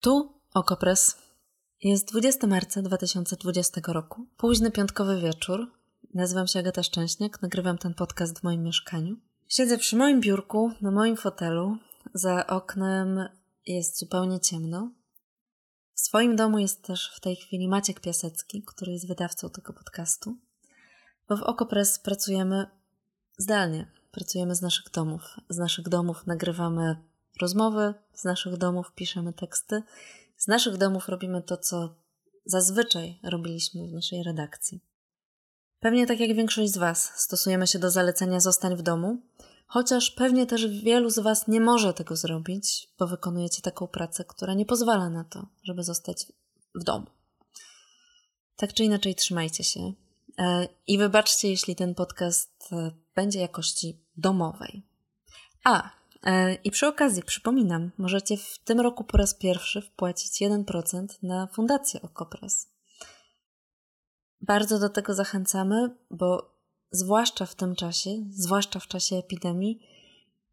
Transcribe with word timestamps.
Tu 0.00 0.32
Okopres. 0.54 1.16
Jest 1.82 2.08
20 2.08 2.46
marca 2.46 2.82
2020 2.82 3.80
roku. 3.86 4.26
Późny 4.36 4.70
piątkowy 4.70 5.20
wieczór. 5.20 5.66
Nazywam 6.14 6.46
się 6.46 6.58
Agata 6.58 6.82
Szczęśniak, 6.82 7.42
nagrywam 7.42 7.78
ten 7.78 7.94
podcast 7.94 8.38
w 8.38 8.42
moim 8.42 8.62
mieszkaniu. 8.62 9.16
Siedzę 9.48 9.78
przy 9.78 9.96
moim 9.96 10.20
biurku, 10.20 10.72
na 10.80 10.90
moim 10.90 11.16
fotelu. 11.16 11.76
Za 12.14 12.46
oknem 12.46 13.28
jest 13.66 13.98
zupełnie 13.98 14.40
ciemno. 14.40 14.90
W 15.94 16.00
swoim 16.00 16.36
domu 16.36 16.58
jest 16.58 16.82
też 16.82 17.12
w 17.16 17.20
tej 17.20 17.36
chwili 17.36 17.68
Maciek 17.68 18.00
Piasecki, 18.00 18.62
który 18.66 18.92
jest 18.92 19.08
wydawcą 19.08 19.50
tego 19.50 19.72
podcastu. 19.72 20.36
Bo 21.28 21.36
w 21.36 21.42
Okopres 21.42 21.98
pracujemy 21.98 22.66
zdalnie. 23.38 23.92
Pracujemy 24.10 24.54
z 24.54 24.62
naszych 24.62 24.90
domów. 24.90 25.22
Z 25.48 25.58
naszych 25.58 25.88
domów 25.88 26.26
nagrywamy 26.26 27.09
rozmowy, 27.40 27.94
z 28.14 28.24
naszych 28.24 28.56
domów 28.56 28.92
piszemy 28.94 29.32
teksty, 29.32 29.82
z 30.36 30.46
naszych 30.46 30.76
domów 30.76 31.08
robimy 31.08 31.42
to, 31.42 31.56
co 31.56 31.94
zazwyczaj 32.44 33.20
robiliśmy 33.22 33.88
w 33.88 33.92
naszej 33.92 34.22
redakcji. 34.22 34.80
Pewnie 35.80 36.06
tak 36.06 36.20
jak 36.20 36.34
większość 36.36 36.72
z 36.72 36.78
Was 36.78 37.12
stosujemy 37.16 37.66
się 37.66 37.78
do 37.78 37.90
zalecenia 37.90 38.40
zostań 38.40 38.76
w 38.76 38.82
domu, 38.82 39.22
chociaż 39.66 40.10
pewnie 40.10 40.46
też 40.46 40.66
wielu 40.66 41.10
z 41.10 41.18
Was 41.18 41.48
nie 41.48 41.60
może 41.60 41.94
tego 41.94 42.16
zrobić, 42.16 42.88
bo 42.98 43.06
wykonujecie 43.06 43.62
taką 43.62 43.86
pracę, 43.86 44.24
która 44.24 44.54
nie 44.54 44.66
pozwala 44.66 45.10
na 45.10 45.24
to, 45.24 45.46
żeby 45.62 45.82
zostać 45.82 46.26
w 46.74 46.84
domu. 46.84 47.06
Tak 48.56 48.72
czy 48.72 48.84
inaczej, 48.84 49.14
trzymajcie 49.14 49.64
się. 49.64 49.92
E, 50.38 50.68
I 50.86 50.98
wybaczcie, 50.98 51.48
jeśli 51.48 51.76
ten 51.76 51.94
podcast 51.94 52.68
e, 52.72 52.90
będzie 53.14 53.40
jakości 53.40 54.04
domowej. 54.16 54.82
A, 55.64 55.90
I 56.64 56.70
przy 56.70 56.86
okazji 56.86 57.22
przypominam, 57.22 57.90
możecie 57.98 58.36
w 58.36 58.58
tym 58.64 58.80
roku 58.80 59.04
po 59.04 59.18
raz 59.18 59.34
pierwszy 59.34 59.82
wpłacić 59.82 60.42
1% 60.42 61.06
na 61.22 61.46
fundację 61.46 62.02
Okopres. 62.02 62.68
Bardzo 64.40 64.78
do 64.78 64.88
tego 64.88 65.14
zachęcamy, 65.14 65.96
bo 66.10 66.54
zwłaszcza 66.90 67.46
w 67.46 67.54
tym 67.54 67.74
czasie, 67.74 68.10
zwłaszcza 68.30 68.80
w 68.80 68.86
czasie 68.86 69.16
epidemii, 69.16 69.80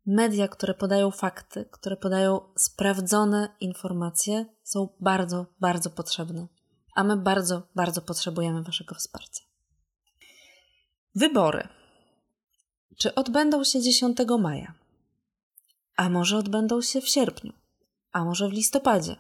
media, 0.06 0.48
które 0.48 0.74
podają 0.74 1.12
fakty, 1.12 1.66
które 1.72 1.98
podają 1.98 2.40
sprawdzone 2.56 3.56
informacje, 3.60 4.46
są 4.64 4.90
bardzo, 5.00 5.46
bardzo 5.60 5.90
potrzebne. 5.90 6.48
A 6.96 7.04
my 7.04 7.18
bardzo, 7.18 7.62
bardzo 7.76 8.02
potrzebujemy 8.02 8.64
Waszego 8.64 8.96
wsparcia. 8.96 9.44
Wybory. 11.16 11.68
Czy 12.98 13.16
odbędą 13.16 13.64
się 13.64 13.82
10 13.82 14.18
maja? 14.40 14.74
A 15.98 16.10
może 16.10 16.38
odbędą 16.38 16.82
się 16.82 17.02
w 17.02 17.10
sierpniu, 17.10 17.54
a 18.12 18.26
może 18.26 18.50
w 18.50 18.52
listopadzie, 18.52 19.16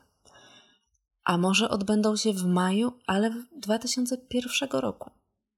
a 1.23 1.37
może 1.37 1.69
odbędą 1.69 2.15
się 2.15 2.33
w 2.33 2.45
maju, 2.45 2.91
ale 3.07 3.29
w 3.29 3.59
2001 3.59 4.69
roku, 4.69 5.11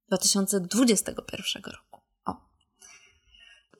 2021 0.07 1.63
roku. 1.63 2.01
O. 2.25 2.35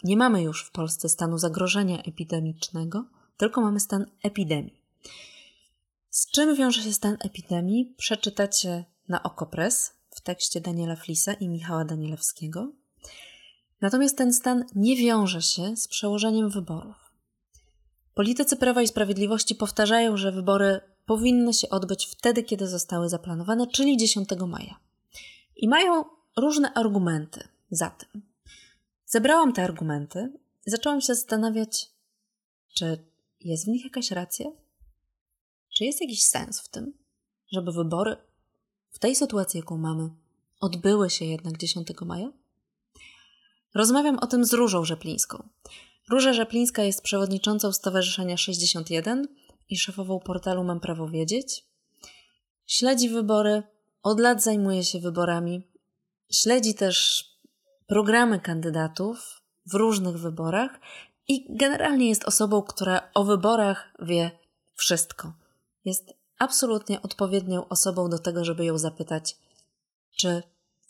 Nie 0.04 0.18
mamy 0.18 0.42
już 0.42 0.66
w 0.66 0.72
Polsce 0.72 1.10
stanu 1.10 1.38
zagrożenia 1.38 2.04
epidemicznego, 2.04 3.06
tylko 3.38 3.62
mamy 3.62 3.80
stan 3.80 4.06
epidemii. 4.24 4.82
Z 6.10 6.32
czym 6.32 6.56
wiąże 6.56 6.82
się 6.82 6.94
stan 6.94 7.18
epidemii? 7.20 7.96
Przeczytacie 7.98 8.86
na 9.08 9.24
Okopres 9.24 9.94
w 10.10 10.22
tekście 10.22 10.62
Daniela 10.62 10.96
Flisa 10.96 11.34
i 11.34 11.50
Michała 11.50 11.86
Danielewskiego. 11.86 12.72
Natomiast 13.82 14.18
ten 14.18 14.34
stan 14.34 14.66
nie 14.76 14.96
wiąże 14.96 15.42
się 15.42 15.78
z 15.78 15.88
przełożeniem 15.88 16.50
wyborów. 16.50 17.09
Politycy 18.14 18.56
Prawa 18.56 18.82
i 18.82 18.88
Sprawiedliwości 18.88 19.56
powtarzają, 19.56 20.18
że 20.18 20.32
wybory 20.32 20.82
powinny 21.06 21.54
się 21.54 21.70
odbyć 21.70 22.06
wtedy, 22.06 22.44
kiedy 22.44 22.68
zostały 22.68 23.10
zaplanowane, 23.10 23.68
czyli 23.68 23.98
10 23.98 24.30
maja. 24.48 24.80
I 25.56 25.68
mają 25.68 26.04
różne 26.38 26.74
argumenty 26.74 27.48
za 27.72 27.90
tym. 27.90 28.22
Zebrałam 29.06 29.54
te 29.54 29.64
argumenty 29.64 30.34
i 30.68 30.72
zaczęłam 30.72 31.02
się 31.02 31.16
zastanawiać, 31.16 31.92
czy 32.76 33.06
jest 33.40 33.66
w 33.66 33.68
nich 33.68 33.84
jakaś 33.84 34.12
racja? 34.12 34.52
Czy 35.78 35.86
jest 35.86 36.02
jakiś 36.02 36.24
sens 36.24 36.62
w 36.62 36.70
tym, 36.70 36.94
żeby 37.52 37.72
wybory 37.72 38.18
w 38.92 39.00
tej 39.00 39.16
sytuacji, 39.16 39.58
jaką 39.58 39.78
mamy, 39.78 40.10
odbyły 40.60 41.10
się 41.10 41.26
jednak 41.26 41.58
10 41.58 41.88
maja? 42.02 42.32
Rozmawiam 43.76 44.20
o 44.20 44.28
tym 44.28 44.46
z 44.46 44.54
Różą 44.54 44.86
Rzeplińską. 44.86 45.50
Róża 46.10 46.34
Rzeplińska 46.34 46.84
jest 46.84 47.02
przewodniczącą 47.02 47.72
Stowarzyszenia 47.72 48.38
61 48.38 49.28
i 49.70 49.78
szefową 49.78 50.20
portalu 50.20 50.64
Mam 50.64 50.80
Prawo 50.80 51.08
Wiedzieć. 51.08 51.66
Śledzi 52.66 53.10
wybory, 53.10 53.64
od 54.04 54.20
lat 54.20 54.44
zajmuje 54.44 54.84
się 54.84 55.00
wyborami. 55.00 55.62
Śledzi 56.32 56.74
też 56.74 57.26
programy 57.88 58.40
kandydatów 58.40 59.42
w 59.66 59.74
różnych 59.74 60.18
wyborach 60.18 60.80
i 61.28 61.58
generalnie 61.58 62.10
jest 62.10 62.24
osobą, 62.24 62.62
która 62.62 63.10
o 63.14 63.24
wyborach 63.24 63.94
wie 64.02 64.32
wszystko. 64.76 65.34
Jest 65.86 66.14
absolutnie 66.40 67.02
odpowiednią 67.02 67.68
osobą 67.68 68.10
do 68.10 68.20
tego, 68.20 68.46
żeby 68.46 68.66
ją 68.66 68.78
zapytać, 68.78 69.38
czy 70.18 70.44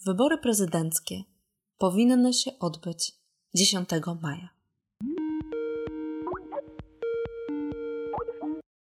wybory 0.05 0.37
prezydenckie 0.37 1.23
powinny 1.77 2.33
się 2.33 2.59
odbyć 2.59 3.15
10 3.55 3.89
maja. 4.21 4.58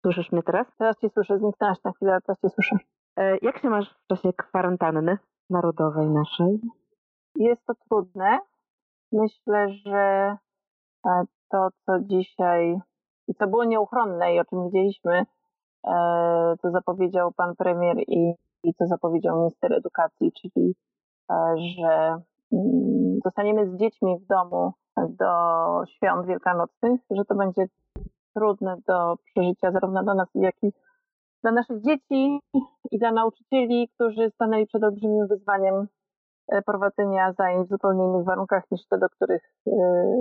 Słyszysz 0.02 0.32
mnie 0.32 0.44
teraz? 0.44 0.68
Teraz 0.78 1.00
cię 1.00 1.10
słyszę, 1.10 1.38
zniknęłaś 1.38 1.84
na 1.84 1.92
chwilę, 1.92 2.12
ale 2.12 2.22
teraz 2.22 2.42
cię 2.42 2.50
słyszę. 2.50 2.76
E, 3.18 3.38
jak 3.42 3.58
się 3.58 3.70
masz 3.70 3.90
w 3.90 4.08
czasie 4.08 4.34
kwarantanny 4.34 5.18
narodowej 5.50 6.10
naszej? 6.10 6.60
Jest 7.36 7.66
to 7.66 7.74
trudne. 7.90 8.40
Myślę, 9.12 9.70
że 9.70 10.38
e, 11.06 11.24
to, 11.50 11.68
co 11.86 12.00
dzisiaj 12.00 12.80
i 13.28 13.34
co 13.34 13.48
było 13.48 13.64
nieuchronne 13.64 14.36
i 14.36 14.40
o 14.40 14.46
czym 14.46 14.64
widzieliśmy, 14.64 15.26
e, 15.88 16.56
co 16.62 16.72
zapowiedział 16.72 17.32
pan 17.34 17.56
premier 17.56 17.98
i, 17.98 18.34
i 18.64 18.74
co 18.74 18.88
zapowiedział 18.88 19.38
minister 19.38 19.74
edukacji, 19.74 20.32
czyli 20.32 20.76
że 21.56 22.22
mm, 22.52 23.20
zostaniemy 23.24 23.70
z 23.70 23.80
dziećmi 23.80 24.20
w 24.20 24.28
domu 24.28 24.74
do 24.98 25.32
świąt 25.86 26.28
wielkanocnych, 26.28 27.02
że 27.12 27.26
to 27.26 27.36
będzie 27.36 27.66
trudne 28.38 28.78
do 28.88 29.16
przeżycia 29.24 29.72
zarówno 29.72 30.04
dla 30.04 30.14
nas, 30.14 30.28
jak 30.36 30.56
i 30.64 30.72
dla 31.44 31.52
naszych 31.52 31.82
dzieci 31.82 32.40
i 32.92 33.00
dla 33.00 33.12
nauczycieli, 33.12 33.90
którzy 33.96 34.30
stanęli 34.30 34.68
przed 34.68 34.84
olbrzymim 34.84 35.28
wyzwaniem 35.28 35.88
e, 36.48 36.62
prowadzenia 36.62 37.34
zajęć 37.34 37.68
w 37.68 37.72
zupełnie 37.72 38.04
innych 38.04 38.26
warunkach 38.26 38.64
niż 38.72 38.82
te, 38.88 38.98
do 38.98 39.10
których, 39.10 39.44
e, 39.68 39.72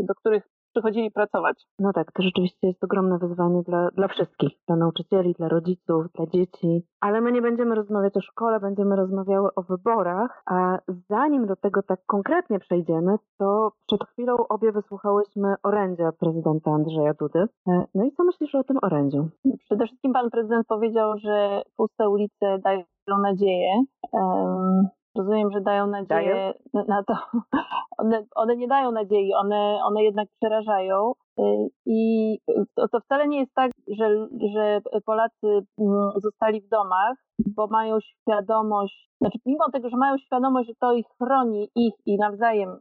do 0.03 0.15
których 0.15 0.49
przychodzili 0.77 1.11
pracować. 1.11 1.57
No 1.79 1.93
tak, 1.93 2.13
to 2.13 2.23
rzeczywiście 2.23 2.67
jest 2.67 2.85
ogromne 2.85 3.19
wyzwanie 3.19 3.63
dla, 3.63 3.91
dla 3.91 4.09
wszystkich, 4.09 4.53
dla 4.67 4.77
nauczycieli, 4.77 5.35
dla 5.39 5.49
rodziców, 5.49 6.07
dla 6.15 6.27
dzieci. 6.27 6.83
Ale 7.01 7.21
my 7.21 7.33
nie 7.33 7.43
będziemy 7.43 7.75
rozmawiać 7.75 8.17
o 8.17 8.21
szkole, 8.21 8.61
będziemy 8.61 8.97
rozmawiały 8.97 9.49
o 9.55 9.63
wyborach. 9.63 10.43
A 10.47 10.79
zanim 11.11 11.47
do 11.47 11.57
tego 11.57 11.83
tak 11.83 12.01
konkretnie 12.07 12.59
przejdziemy, 12.59 13.17
to 13.39 13.73
przed 13.87 14.05
chwilą 14.05 14.37
obie 14.49 14.73
wysłuchałyśmy 14.73 15.55
orędzia 15.63 16.13
prezydenta 16.13 16.71
Andrzeja 16.71 17.15
Dudy. 17.15 17.47
E, 17.69 17.85
no 17.95 18.05
i 18.05 18.13
co 18.13 18.25
myślisz 18.25 18.55
o 18.55 18.65
tym 18.65 18.77
orędziu? 18.83 19.29
Przede 19.65 19.87
wszystkim 19.87 20.13
pan 20.13 20.31
prezydent 20.31 20.67
powiedział, 20.67 21.19
że 21.19 21.63
puste 21.77 22.09
ulice 22.09 22.59
dają 22.65 22.83
nadzieję. 23.23 23.85
Um, 24.13 24.89
rozumiem, 25.17 25.51
że 25.53 25.61
dają 25.61 25.87
nadzieję 25.87 26.53
dają? 26.75 26.87
na 26.89 27.03
to. 27.03 27.15
One, 27.99 28.25
one 28.35 28.57
nie 28.57 28.69
dają 28.69 28.93
nadziei, 28.93 29.35
one, 29.35 29.79
one 29.85 30.03
jednak 30.03 30.29
przerażają. 30.41 31.13
Y, 31.41 31.43
I 31.87 32.39
to, 32.75 32.89
to 32.89 33.01
wcale 33.01 33.29
nie 33.29 33.41
jest 33.41 33.55
tak, 33.55 33.71
że, 33.99 34.27
że 34.55 34.81
Polacy 35.07 35.67
mm, 35.79 36.11
zostali 36.17 36.61
w 36.61 36.69
domach, 36.69 37.17
bo 37.57 37.67
mają 37.67 37.99
świadomość, 38.01 39.11
znaczy 39.21 39.39
mimo 39.47 39.71
tego, 39.73 39.89
że 39.89 39.97
mają 39.97 40.19
świadomość, 40.19 40.69
że 40.69 40.75
to 40.81 40.93
ich 40.93 41.07
chroni, 41.23 41.69
ich 41.75 41.95
i 42.07 42.17
nawzajem 42.19 42.79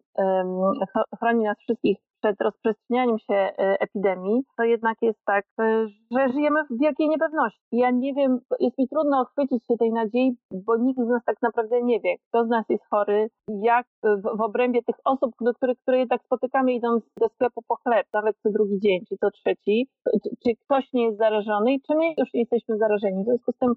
chroni 1.19 1.43
nas 1.43 1.57
wszystkich 1.57 1.97
przed 2.25 2.41
rozprzestrzenianiem 2.41 3.19
się 3.19 3.35
e, 3.35 3.53
epidemii, 3.79 4.43
to 4.57 4.63
jednak 4.63 4.97
jest 5.01 5.19
tak, 5.25 5.45
e, 5.59 5.87
że 6.11 6.29
żyjemy 6.33 6.59
w 6.63 6.79
wielkiej 6.81 7.09
niepewności. 7.09 7.59
Ja 7.71 7.91
nie 7.91 8.13
wiem, 8.13 8.39
jest 8.59 8.77
mi 8.77 8.87
trudno 8.87 9.21
ochwycić 9.21 9.67
się 9.67 9.77
tej 9.77 9.91
nadziei, 9.91 10.37
bo 10.51 10.77
nikt 10.77 10.99
z 10.99 11.07
nas 11.07 11.23
tak 11.25 11.41
naprawdę 11.41 11.83
nie 11.83 11.99
wie, 11.99 12.15
kto 12.29 12.45
z 12.45 12.49
nas 12.49 12.65
jest 12.69 12.83
chory, 12.89 13.29
jak 13.63 13.85
w, 14.03 14.37
w 14.37 14.41
obrębie 14.41 14.83
tych 14.83 14.95
osób, 15.05 15.31
do 15.41 15.53
których, 15.53 15.77
które 15.79 15.99
jednak 15.99 16.23
spotykamy 16.23 16.73
idąc 16.73 17.03
do 17.19 17.29
sklepu 17.29 17.61
po 17.67 17.75
chleb, 17.75 18.07
nawet 18.13 18.35
co 18.43 18.49
drugi 18.51 18.79
dzień, 18.79 18.99
czy 19.09 19.15
co 19.17 19.31
trzeci, 19.31 19.87
czy, 20.23 20.29
czy 20.43 20.55
ktoś 20.55 20.93
nie 20.93 21.05
jest 21.05 21.17
zarażony 21.17 21.73
i 21.73 21.81
czy 21.81 21.95
my 21.95 22.05
już 22.17 22.29
jesteśmy 22.33 22.77
zarażeni. 22.77 23.23
W 23.23 23.25
związku 23.25 23.51
z 23.51 23.57
tym 23.57 23.73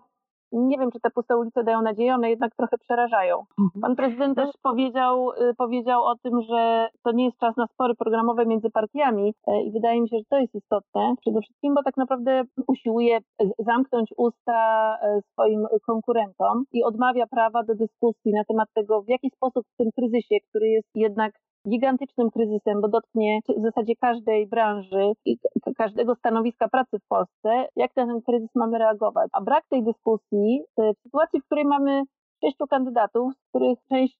nie 0.53 0.79
wiem, 0.79 0.91
czy 0.91 1.00
te 1.00 1.11
puste 1.11 1.37
ulice 1.37 1.65
dają 1.65 1.83
nadzieję, 1.83 2.15
one 2.15 2.31
jednak 2.31 2.55
trochę 2.56 2.79
przerażają. 2.79 3.39
Mhm. 3.39 3.81
Pan 3.83 3.97
prezydent 3.97 4.37
też 4.37 4.50
powiedział, 4.62 5.31
y, 5.31 5.55
powiedział 5.55 6.05
o 6.05 6.15
tym, 6.23 6.43
że 6.43 6.89
to 7.05 7.12
nie 7.12 7.25
jest 7.25 7.39
czas 7.39 7.56
na 7.56 7.67
spory 7.67 7.95
programowe 7.95 8.47
między 8.47 8.71
partiami 8.71 9.35
e, 9.47 9.62
i 9.62 9.73
wydaje 9.73 10.00
mi 10.00 10.09
się, 10.09 10.19
że 10.19 10.25
to 10.31 10.39
jest 10.39 10.55
istotne 10.55 11.15
przede 11.21 11.41
wszystkim, 11.41 11.75
bo 11.75 11.83
tak 11.83 11.97
naprawdę 11.97 12.43
usiłuje 12.67 13.19
zamknąć 13.59 14.11
usta 14.17 14.59
e, 15.03 15.21
swoim 15.33 15.67
konkurentom 15.87 16.65
i 16.73 16.85
odmawia 16.85 17.27
prawa 17.27 17.62
do 17.65 17.75
dyskusji 17.75 18.33
na 18.33 18.45
temat 18.45 18.69
tego, 18.75 19.03
w 19.03 19.09
jaki 19.09 19.31
sposób 19.31 19.67
w 19.67 19.77
tym 19.77 19.91
kryzysie, 19.97 20.37
który 20.49 20.69
jest 20.69 20.89
jednak 20.95 21.33
gigantycznym 21.69 22.31
kryzysem, 22.31 22.81
bo 22.81 22.88
dotknie 22.88 23.41
w 23.56 23.62
zasadzie 23.62 23.97
każdej 23.97 24.47
branży 24.47 25.12
i 25.25 25.38
każdego 25.76 26.15
stanowiska 26.15 26.69
pracy 26.69 26.99
w 26.99 27.09
Polsce, 27.09 27.67
jak 27.76 27.97
na 27.97 28.06
ten 28.06 28.23
kryzys 28.23 28.55
mamy 28.55 28.79
reagować. 28.79 29.29
A 29.32 29.41
brak 29.41 29.65
tej 29.69 29.85
dyskusji 29.85 30.62
w 30.79 31.03
sytuacji, 31.03 31.41
w 31.41 31.44
której 31.44 31.65
mamy 31.65 32.03
sześciu 32.44 32.67
kandydatów, 32.67 33.32
z 33.35 33.49
których 33.49 33.79
część 33.88 34.19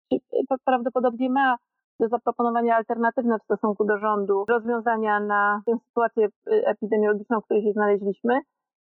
prawdopodobnie 0.65 1.31
ma 1.31 1.57
do 2.01 2.09
zaproponowania 2.09 2.77
alternatywne 2.77 3.39
w 3.39 3.43
stosunku 3.43 3.85
do 3.85 3.99
rządu 3.99 4.45
rozwiązania 4.49 5.21
na 5.21 5.63
tę 5.67 5.73
sytuację 5.89 6.29
epidemiologiczną, 6.47 7.41
w 7.41 7.45
której 7.45 7.63
się 7.63 7.73
znaleźliśmy, 7.73 8.41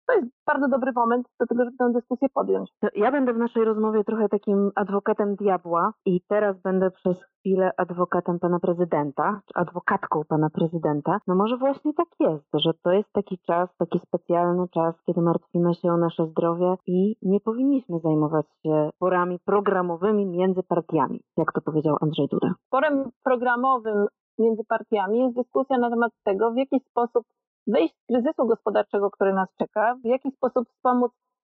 to 0.07 0.13
jest 0.13 0.27
bardzo 0.45 0.67
dobry 0.67 0.91
moment 0.95 1.27
do 1.39 1.47
tego, 1.47 1.63
żeby 1.65 1.77
tę 1.77 1.91
dyskusję 1.93 2.27
podjąć. 2.33 2.69
Ja 2.95 3.11
będę 3.11 3.33
w 3.33 3.37
naszej 3.37 3.65
rozmowie 3.65 4.03
trochę 4.03 4.29
takim 4.29 4.71
adwokatem 4.75 5.35
diabła 5.35 5.93
i 6.05 6.21
teraz 6.29 6.61
będę 6.61 6.91
przez 6.91 7.17
chwilę 7.23 7.71
adwokatem 7.77 8.39
pana 8.39 8.59
prezydenta, 8.59 9.41
czy 9.45 9.59
adwokatką 9.59 10.21
pana 10.27 10.49
prezydenta. 10.49 11.19
No 11.27 11.35
może 11.35 11.57
właśnie 11.57 11.93
tak 11.93 12.07
jest, 12.19 12.45
że 12.53 12.71
to 12.83 12.91
jest 12.91 13.11
taki 13.13 13.37
czas, 13.47 13.69
taki 13.77 13.99
specjalny 13.99 14.67
czas, 14.67 14.95
kiedy 15.05 15.21
martwimy 15.21 15.73
się 15.75 15.91
o 15.91 15.97
nasze 15.97 16.27
zdrowie 16.27 16.75
i 16.87 17.15
nie 17.21 17.39
powinniśmy 17.39 17.99
zajmować 17.99 18.45
się 18.63 18.89
porami 18.99 19.39
programowymi 19.45 20.25
między 20.25 20.63
partiami, 20.63 21.21
jak 21.37 21.51
to 21.51 21.61
powiedział 21.61 21.95
Andrzej 22.01 22.27
Duda. 22.27 22.53
Porem 22.69 23.11
programowym 23.23 24.07
między 24.39 24.63
partiami 24.63 25.19
jest 25.19 25.35
dyskusja 25.35 25.77
na 25.77 25.89
temat 25.89 26.11
tego, 26.23 26.51
w 26.51 26.57
jaki 26.57 26.79
sposób 26.79 27.25
wyjść 27.67 27.95
z 27.95 28.05
kryzysu 28.07 28.47
gospodarczego, 28.47 29.11
który 29.11 29.33
nas 29.33 29.49
czeka, 29.59 29.95
w 30.03 30.07
jaki 30.07 30.31
sposób 30.31 30.69
wspomóc 30.69 31.11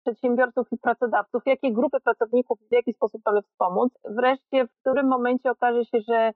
przedsiębiorców 0.04 0.66
i 0.72 0.78
pracodawców, 0.78 1.42
jakie 1.46 1.72
grupy 1.72 2.00
pracowników 2.00 2.58
w 2.70 2.72
jaki 2.72 2.92
sposób 2.92 3.22
mamy 3.26 3.42
wspomóc. 3.42 3.92
Wreszcie 4.04 4.66
w 4.66 4.80
którym 4.80 5.08
momencie 5.08 5.50
okaże 5.50 5.84
się, 5.84 6.00
że 6.08 6.32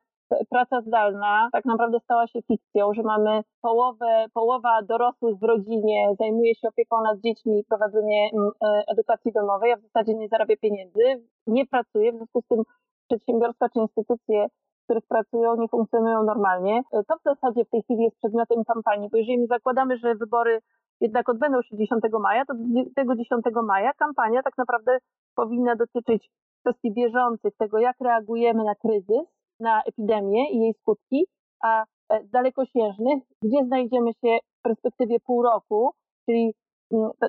praca 0.51 0.81
zdalna 0.81 1.49
tak 1.53 1.65
naprawdę 1.65 2.01
stała 2.01 2.27
się 2.27 2.43
fikcją, 2.43 2.95
że 2.95 3.03
mamy 3.03 3.43
połowę, 3.63 4.27
połowa 4.35 4.83
dorosłych 4.83 5.39
w 5.39 5.43
rodzinie 5.43 6.15
zajmuje 6.19 6.55
się 6.55 6.69
opieką 6.69 7.03
nad 7.03 7.21
dziećmi 7.21 7.59
i 7.61 7.65
prowadzenie 7.65 8.31
mm, 8.33 8.51
e, 8.65 8.83
edukacji 8.93 9.33
domowej, 9.33 9.73
a 9.73 9.77
w 9.77 9.83
zasadzie 9.83 10.15
nie 10.15 10.29
zarabia 10.29 10.57
pieniędzy, 10.57 11.03
nie 11.47 11.67
pracuje, 11.67 12.13
w 12.13 12.17
związku 12.17 12.41
z 12.41 12.47
tym 12.47 12.63
przedsiębiorstwa 13.09 13.69
czy 13.69 13.79
instytucje 13.79 14.47
których 14.89 15.07
pracują, 15.07 15.57
nie 15.57 15.69
funkcjonują 15.69 16.23
normalnie. 16.23 16.83
E, 16.93 17.05
to 17.05 17.15
w 17.19 17.23
zasadzie 17.23 17.65
w 17.65 17.71
tej 17.71 17.83
chwili 17.83 18.03
jest 18.03 18.17
przedmiotem 18.17 18.65
kampanii, 18.65 19.09
bo 19.13 19.19
jeżeli 19.19 19.47
zakładamy, 19.47 19.99
że 19.99 20.15
wybory 20.15 20.61
jednak 21.01 21.29
odbędą 21.29 21.63
się 21.63 21.77
10 21.77 22.03
maja, 22.21 22.45
to 22.45 22.55
tego 22.97 23.15
10 23.15 23.45
maja 23.65 23.93
kampania 23.93 24.43
tak 24.43 24.59
naprawdę 24.59 24.99
powinna 25.35 25.77
dotyczyć 25.77 26.31
kwestii 26.61 26.93
bieżących, 26.93 27.53
tego 27.59 27.79
jak 27.79 27.97
reagujemy 28.01 28.65
na 28.65 28.75
kryzys, 28.75 29.27
na 29.61 29.83
epidemię 29.83 30.51
i 30.51 30.59
jej 30.59 30.75
skutki, 30.75 31.27
a 31.63 31.85
e, 32.09 32.25
dalekosiężnych, 32.25 33.23
gdzie 33.43 33.65
znajdziemy 33.67 34.11
się 34.13 34.39
w 34.59 34.63
perspektywie 34.63 35.21
pół 35.21 35.43
roku, 35.43 35.91
czyli 36.27 36.55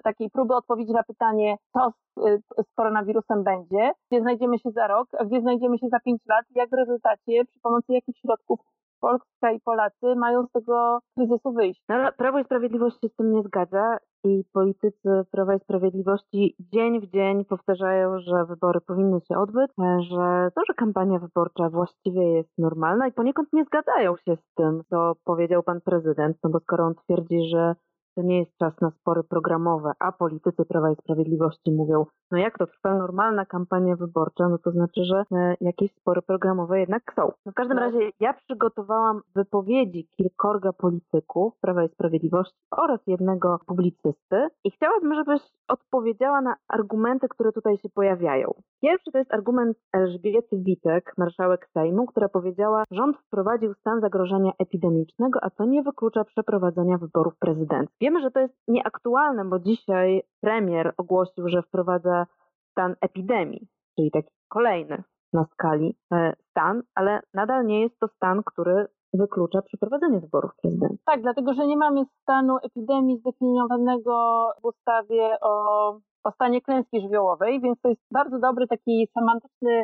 takiej 0.04 0.30
próby 0.30 0.56
odpowiedzi 0.56 0.94
na 0.94 1.04
pytanie, 1.04 1.56
co 1.74 1.92
z, 1.92 2.28
y, 2.28 2.42
z, 2.64 2.74
koronawirusem 2.76 3.44
będzie, 3.44 3.92
gdzie 4.12 4.22
znajdziemy 4.22 4.60
się 4.60 4.72
za 4.72 4.88
rok, 4.88 5.08
a 5.20 5.26
gdzie 5.26 5.42
znajdziemy 5.42 5.78
się 5.78 5.88
za 5.88 6.00
pięć 6.00 6.22
lat, 6.26 6.46
jak 6.56 6.70
w 6.70 6.74
rezultacie, 6.74 7.46
przy 7.46 7.60
pomocy 7.60 7.94
jakich 7.94 8.18
środków 8.18 8.60
Polska 9.02 9.52
i 9.52 9.60
Polacy 9.60 10.16
mają 10.16 10.46
z 10.46 10.52
tego 10.52 11.00
kryzysu 11.16 11.52
wyjść. 11.52 11.84
No, 11.90 11.96
ale 11.96 12.12
Prawo 12.12 12.40
i 12.40 12.44
Sprawiedliwość 12.44 13.02
się 13.02 13.08
z 13.08 13.16
tym 13.16 13.34
nie 13.34 13.44
zgadza 13.44 13.98
i 14.24 14.44
politycy 14.54 15.26
Prawa 15.32 15.56
i 15.56 15.60
Sprawiedliwości 15.60 16.56
dzień 16.60 17.02
w 17.02 17.10
dzień 17.10 17.46
powtarzają, 17.46 18.20
że 18.20 18.46
wybory 18.46 18.82
powinny 18.82 19.20
się 19.22 19.38
odbyć, 19.38 19.72
że 20.00 20.52
to, 20.56 20.62
że 20.68 20.74
kampania 20.74 21.20
wyborcza 21.20 21.70
właściwie 21.70 22.24
jest 22.24 22.58
normalna 22.58 23.08
i 23.08 23.12
poniekąd 23.12 23.54
nie 23.54 23.66
zgadzają 23.66 24.18
się 24.18 24.36
z 24.36 24.54
tym, 24.56 24.82
co 24.90 25.14
powiedział 25.26 25.64
pan 25.64 25.82
prezydent, 25.82 26.38
no 26.44 26.50
bo 26.50 26.60
skoro 26.60 26.86
on 26.86 26.96
twierdzi, 26.96 27.50
że 27.50 27.76
to 28.20 28.24
nie 28.24 28.40
jest 28.40 28.58
czas 28.58 28.82
na 28.82 28.92
spory 28.92 29.24
programowe, 29.24 29.92
a 30.00 30.12
politycy 30.12 30.66
Prawa 30.66 30.92
i 30.92 30.96
Sprawiedliwości 30.96 31.72
mówią, 31.72 32.06
no 32.32 32.38
jak 32.38 32.58
to 32.58 32.68
trwa 32.68 32.98
normalna 32.98 33.46
kampania 33.46 33.96
wyborcza, 33.96 34.50
no 34.50 34.58
to 34.58 34.72
znaczy, 34.72 35.04
że 35.04 35.24
e, 35.32 35.56
jakieś 35.62 35.92
spory 35.92 36.22
programowe 36.22 36.80
jednak 36.80 37.14
są. 37.16 37.32
No 37.46 37.52
w 37.52 37.56
każdym 37.56 37.78
tak. 37.78 37.86
razie 37.86 38.12
ja 38.20 38.34
przygotowałam 38.34 39.22
wypowiedzi 39.36 40.08
kilkorga 40.18 40.74
polityków 40.74 41.54
Prawa 41.62 41.84
i 41.84 41.90
Sprawiedliwości 41.90 42.58
oraz 42.72 43.00
jednego 43.08 43.60
publicysty 43.68 44.48
i 44.64 44.72
chciałabym, 44.72 45.16
żebyś 45.16 45.42
odpowiedziała 45.68 46.42
na 46.42 46.56
argumenty, 46.68 47.28
które 47.28 47.52
tutaj 47.52 47.78
się 47.78 47.90
pojawiają. 47.90 48.54
Pierwszy 48.82 49.12
to 49.12 49.18
jest 49.18 49.34
argument 49.34 49.78
Elżbiety 49.94 50.58
Witek, 50.58 51.14
marszałek 51.18 51.68
Sejmu, 51.74 52.06
która 52.06 52.30
powiedziała, 52.30 52.84
rząd 52.92 53.18
wprowadził 53.18 53.74
stan 53.74 54.02
zagrożenia 54.02 54.52
epidemicznego, 54.60 55.40
a 55.44 55.50
to 55.50 55.66
nie 55.66 55.84
wyklucza 55.84 56.24
przeprowadzenia 56.24 56.98
wyborów 56.98 57.34
prezydenckich. 57.40 57.98
Wiemy, 58.10 58.22
że 58.22 58.32
to 58.32 58.40
jest 58.40 58.54
nieaktualne, 58.68 59.46
bo 59.46 59.60
dzisiaj 59.60 60.24
premier 60.42 60.94
ogłosił, 60.98 61.50
że 61.50 61.62
wprowadza 61.62 62.26
stan 62.72 62.96
epidemii, 63.02 63.68
czyli 63.96 64.12
taki 64.12 64.30
kolejny 64.48 65.04
na 65.34 65.46
skali 65.46 65.98
e, 66.14 66.34
stan, 66.50 66.82
ale 66.96 67.20
nadal 67.34 67.66
nie 67.66 67.82
jest 67.82 68.00
to 68.00 68.08
stan, 68.08 68.42
który 68.46 68.86
wyklucza 69.14 69.62
przeprowadzenie 69.62 70.20
wyborów 70.20 70.52
prezydenckich. 70.62 71.04
Tak, 71.06 71.22
dlatego 71.22 71.54
że 71.54 71.68
nie 71.68 71.78
mamy 71.78 72.06
stanu 72.22 72.58
epidemii 72.64 73.18
zdefiniowanego 73.18 74.46
w 74.62 74.66
ustawie 74.66 75.38
o, 75.42 75.54
o 76.24 76.32
stanie 76.32 76.62
klęski 76.62 77.02
żywiołowej, 77.02 77.62
więc 77.62 77.82
to 77.82 77.90
jest 77.90 78.02
bardzo 78.12 78.40
dobry 78.40 78.68
taki 78.68 79.08
semantyczny 79.14 79.84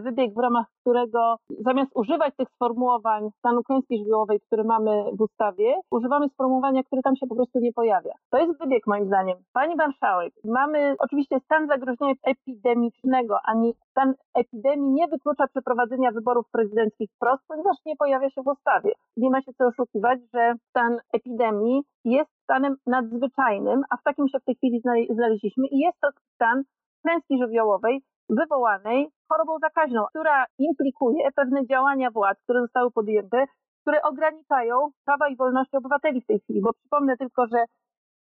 wybieg, 0.00 0.34
w 0.34 0.38
ramach 0.38 0.66
którego 0.80 1.36
zamiast 1.60 1.90
używać 1.94 2.36
tych 2.36 2.48
sformułowań 2.50 3.30
stanu 3.38 3.62
klęski 3.62 3.98
żywiołowej, 3.98 4.40
który 4.40 4.64
mamy 4.64 5.04
w 5.12 5.20
ustawie, 5.20 5.74
używamy 5.90 6.28
sformułowania, 6.28 6.82
które 6.82 7.02
tam 7.02 7.16
się 7.16 7.26
po 7.26 7.34
prostu 7.34 7.58
nie 7.58 7.72
pojawia. 7.72 8.12
To 8.30 8.38
jest 8.38 8.58
wybieg 8.58 8.86
moim 8.86 9.06
zdaniem. 9.06 9.38
Pani 9.52 9.76
marszałek, 9.76 10.32
mamy 10.44 10.96
oczywiście 10.98 11.40
stan 11.40 11.66
zagrożenia 11.66 12.14
epidemicznego, 12.22 13.38
ani 13.44 13.74
stan 13.90 14.14
epidemii 14.34 14.92
nie 14.92 15.08
wyklucza 15.08 15.46
przeprowadzenia 15.46 16.10
wyborów 16.12 16.46
prezydenckich 16.52 17.10
wprost, 17.16 17.42
ponieważ 17.48 17.76
nie 17.86 17.96
pojawia 17.96 18.30
się 18.30 18.42
w 18.42 18.46
ustawie. 18.46 18.92
Nie 19.16 19.30
ma 19.30 19.42
się 19.42 19.52
co 19.58 19.66
oszukiwać, 19.66 20.18
że 20.34 20.54
stan 20.68 20.98
epidemii 21.12 21.82
jest 22.04 22.30
stanem 22.42 22.76
nadzwyczajnym, 22.86 23.82
a 23.90 23.96
w 23.96 24.02
takim 24.02 24.28
się 24.28 24.38
w 24.38 24.44
tej 24.44 24.54
chwili 24.54 24.80
znaleźliśmy 25.10 25.66
i 25.66 25.78
jest 25.78 26.00
to 26.00 26.08
stan 26.34 26.62
klęski 27.02 27.38
żywiołowej, 27.38 28.02
wywołanej 28.28 29.08
chorobą 29.28 29.58
zakaźną, 29.58 30.06
która 30.10 30.44
implikuje 30.58 31.32
pewne 31.36 31.66
działania 31.66 32.10
władz, 32.10 32.38
które 32.42 32.60
zostały 32.60 32.90
podjęte, 32.90 33.44
które 33.82 34.02
ograniczają 34.02 34.90
prawa 35.04 35.28
i 35.28 35.36
wolności 35.36 35.76
obywateli 35.76 36.20
w 36.20 36.26
tej 36.26 36.40
chwili. 36.40 36.60
Bo 36.60 36.72
przypomnę 36.72 37.16
tylko, 37.16 37.46
że 37.46 37.64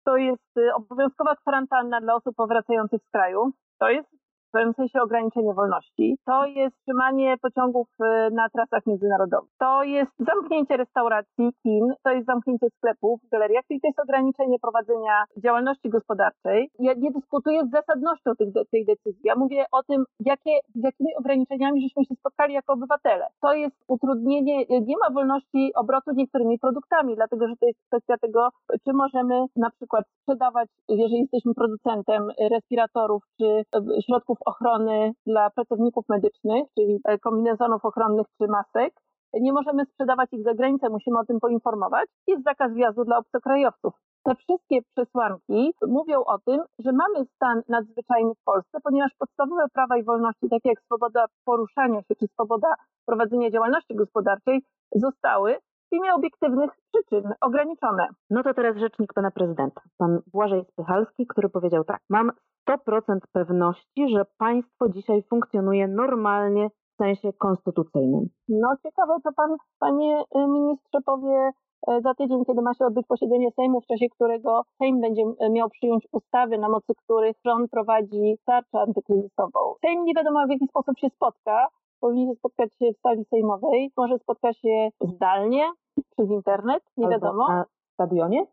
to 0.06 0.18
jest 0.18 0.58
y, 0.58 0.74
obowiązkowa 0.74 1.36
kwarantanna 1.36 2.02
dla 2.02 2.16
osób 2.16 2.36
powracających 2.36 3.02
z 3.02 3.12
kraju. 3.12 3.52
To 3.80 3.90
jest 3.90 4.10
pewnym 4.56 4.74
sensie 4.74 5.02
ograniczenie 5.02 5.54
wolności. 5.54 6.18
To 6.26 6.46
jest 6.46 6.76
trzymanie 6.82 7.36
pociągów 7.42 7.88
y, 8.02 8.06
na 8.40 8.50
trasach 8.50 8.86
międzynarodowych. 8.86 9.50
To 9.60 9.84
jest 9.84 10.12
zamknięcie 10.20 10.78
restauracji, 10.78 11.46
kin, 11.64 11.94
to 12.04 12.10
jest 12.12 12.26
zamknięcie 12.28 12.68
sklepów, 12.78 13.20
galeriach, 13.32 13.64
czyli 13.68 13.82
to 13.82 13.88
jest 13.88 14.00
ograniczenie 14.00 14.58
prowadzenia 14.60 15.16
działalności 15.44 15.90
gospodarczej. 15.90 16.70
Ja 16.80 16.94
nie 16.94 17.12
dyskutuję 17.12 17.60
z 17.66 17.72
zasadnością 17.72 18.36
tych, 18.40 18.50
tej 18.72 18.86
decyzji. 18.86 19.22
Ja 19.24 19.36
mówię 19.36 19.66
o 19.72 19.84
tym, 19.84 20.04
jakie, 20.20 20.54
z 20.76 20.84
jakimi 20.84 21.16
ograniczeniami 21.20 21.82
żeśmy 21.82 22.06
się 22.06 22.16
spotkali 22.16 22.54
jako 22.54 22.74
obywatele. 22.74 23.26
To 23.42 23.54
jest 23.54 23.76
utrudnienie, 23.88 24.66
nie 24.90 24.98
ma 25.02 25.10
wolności 25.14 25.72
obrotu 25.76 26.12
niektórymi 26.14 26.60
produktami, 26.60 27.16
dlatego 27.16 27.48
że 27.48 27.56
to 27.60 27.66
jest 27.66 27.80
kwestia 27.88 28.18
tego, 28.18 28.50
czy 28.84 28.94
możemy 28.94 29.46
na 29.56 29.70
przykład 29.70 30.06
sprzedawać, 30.22 30.70
jeżeli 30.90 31.20
jesteśmy 31.20 31.54
producentem 31.54 32.22
respiratorów 32.52 33.24
czy 33.40 33.64
środków 34.06 34.38
ochrony 34.46 35.12
dla 35.26 35.50
pracowników 35.50 36.06
medycznych, 36.10 36.64
czyli 36.76 37.00
e, 37.06 37.20
kombinezonów 37.20 37.86
ochronnych 37.86 38.28
czy 38.38 38.48
masek. 38.48 38.94
Nie 39.34 39.54
możemy 39.54 39.86
sprzedawać 39.86 40.34
ich 40.34 40.44
za 40.44 40.54
granicę, 40.54 40.90
musimy 40.90 41.20
o 41.20 41.26
tym 41.26 41.40
poinformować. 41.40 42.10
Jest 42.28 42.44
zakaz 42.44 42.74
wjazdu 42.74 43.06
dla 43.06 43.18
obcokrajowców. 43.18 43.94
Te 44.24 44.36
wszystkie 44.36 44.82
przesłanki 44.82 45.74
mówią 45.88 46.24
o 46.24 46.40
tym, 46.46 46.62
że 46.80 46.92
mamy 46.92 47.26
stan 47.26 47.62
nadzwyczajny 47.70 48.32
w 48.36 48.44
Polsce, 48.44 48.78
ponieważ 48.84 49.12
podstawowe 49.20 49.66
prawa 49.74 49.98
i 49.98 50.04
wolności, 50.04 50.50
takie 50.50 50.70
jak 50.70 50.82
swoboda 50.82 51.26
poruszania 51.46 52.02
się 52.02 52.16
czy 52.16 52.28
swoboda 52.28 52.76
prowadzenia 53.06 53.52
działalności 53.52 53.96
gospodarczej, 53.96 54.62
zostały 54.96 55.58
w 55.92 55.96
imię 55.96 56.14
obiektywnych 56.14 56.72
przyczyn 56.92 57.34
ograniczone. 57.42 58.08
No 58.30 58.44
to 58.44 58.54
teraz 58.54 58.78
rzecznik 58.78 59.14
pana 59.14 59.32
prezydenta, 59.32 59.82
pan 59.98 60.20
Błażej 60.34 60.66
Spychalski, 60.72 61.28
który 61.28 61.50
powiedział 61.50 61.84
tak: 61.84 62.00
Mam 62.10 62.32
100% 62.70 63.20
pewności, 63.32 64.10
że 64.10 64.26
państwo 64.38 64.90
dzisiaj 64.90 65.24
funkcjonuje 65.30 65.88
normalnie 65.88 66.70
w 66.70 67.04
sensie 67.04 67.34
konstytucyjnym. 67.34 68.30
No 68.50 68.68
ciekawe, 68.84 69.14
co 69.24 69.34
pan, 69.34 69.56
panie 69.80 70.24
y, 70.36 70.48
ministrze, 70.48 71.00
powie 71.06 71.52
y, 71.90 72.02
za 72.02 72.14
tydzień, 72.14 72.46
kiedy 72.46 72.62
ma 72.62 72.74
się 72.74 72.86
odbyć 72.86 73.08
posiedzenie 73.08 73.52
Sejmu, 73.52 73.82
w 73.82 73.86
czasie 73.86 74.10
którego 74.10 74.62
Sejm 74.78 75.02
będzie 75.02 75.22
y, 75.22 75.50
miał 75.50 75.70
przyjąć 75.70 76.08
ustawy, 76.12 76.58
na 76.58 76.70
mocy 76.70 76.94
których 77.04 77.36
rząd 77.46 77.72
prowadzi 77.72 78.38
tarczę 78.46 78.80
antykryzysową. 78.80 79.60
Sejm 79.86 80.04
nie 80.04 80.14
wiadomo 80.14 80.48
w 80.48 80.50
jaki 80.50 80.68
sposób 80.68 81.00
się 81.00 81.10
spotka. 81.10 81.68
Powinien 82.06 82.36
spotkać 82.36 82.70
się 82.80 82.94
w 82.94 83.02
sali 83.02 83.26
sejmowej, 83.26 83.92
może 83.98 84.20
spotka 84.20 84.54
się 84.54 84.90
zdalnie, 85.02 85.72
przez 86.12 86.30
internet, 86.30 86.84
nie 86.98 87.06
Albo 87.06 87.16
wiadomo. 87.16 87.48
Na 87.48 87.66
stadionie? 87.94 88.46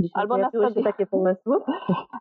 Dzisiaj 0.00 0.22
albo 0.22 0.36
na 0.36 0.48
stadionie. 0.48 0.84
takie 0.84 1.06
pomysły? 1.06 1.56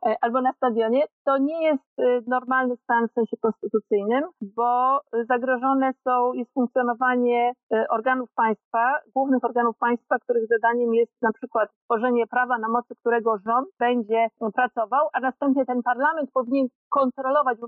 E, 0.06 0.16
albo 0.22 0.42
na 0.42 0.54
stadionie, 0.54 1.04
to 1.26 1.38
nie 1.38 1.64
jest 1.64 2.00
e, 2.00 2.22
normalny 2.28 2.76
stan 2.78 3.08
w 3.08 3.12
sensie 3.12 3.38
konstytucyjnym, 3.38 4.24
bo 4.42 5.00
zagrożone 5.30 5.94
są, 6.04 6.34
jest 6.34 6.54
funkcjonowanie 6.54 7.54
e, 7.74 7.88
organów 7.90 8.30
państwa, 8.36 9.00
głównych 9.16 9.44
organów 9.44 9.78
państwa, 9.78 10.20
których 10.20 10.48
zadaniem 10.48 10.94
jest 10.94 11.12
na 11.22 11.32
przykład 11.34 11.70
tworzenie 11.86 12.28
prawa, 12.28 12.58
na 12.58 12.70
mocy 12.70 12.96
którego 12.96 13.38
rząd 13.46 13.68
będzie 13.80 14.28
pracował, 14.54 15.08
a 15.14 15.20
następnie 15.20 15.66
ten 15.66 15.84
parlament 15.84 16.32
powinien 16.34 16.68
kontrolować, 16.90 17.58
bo 17.60 17.68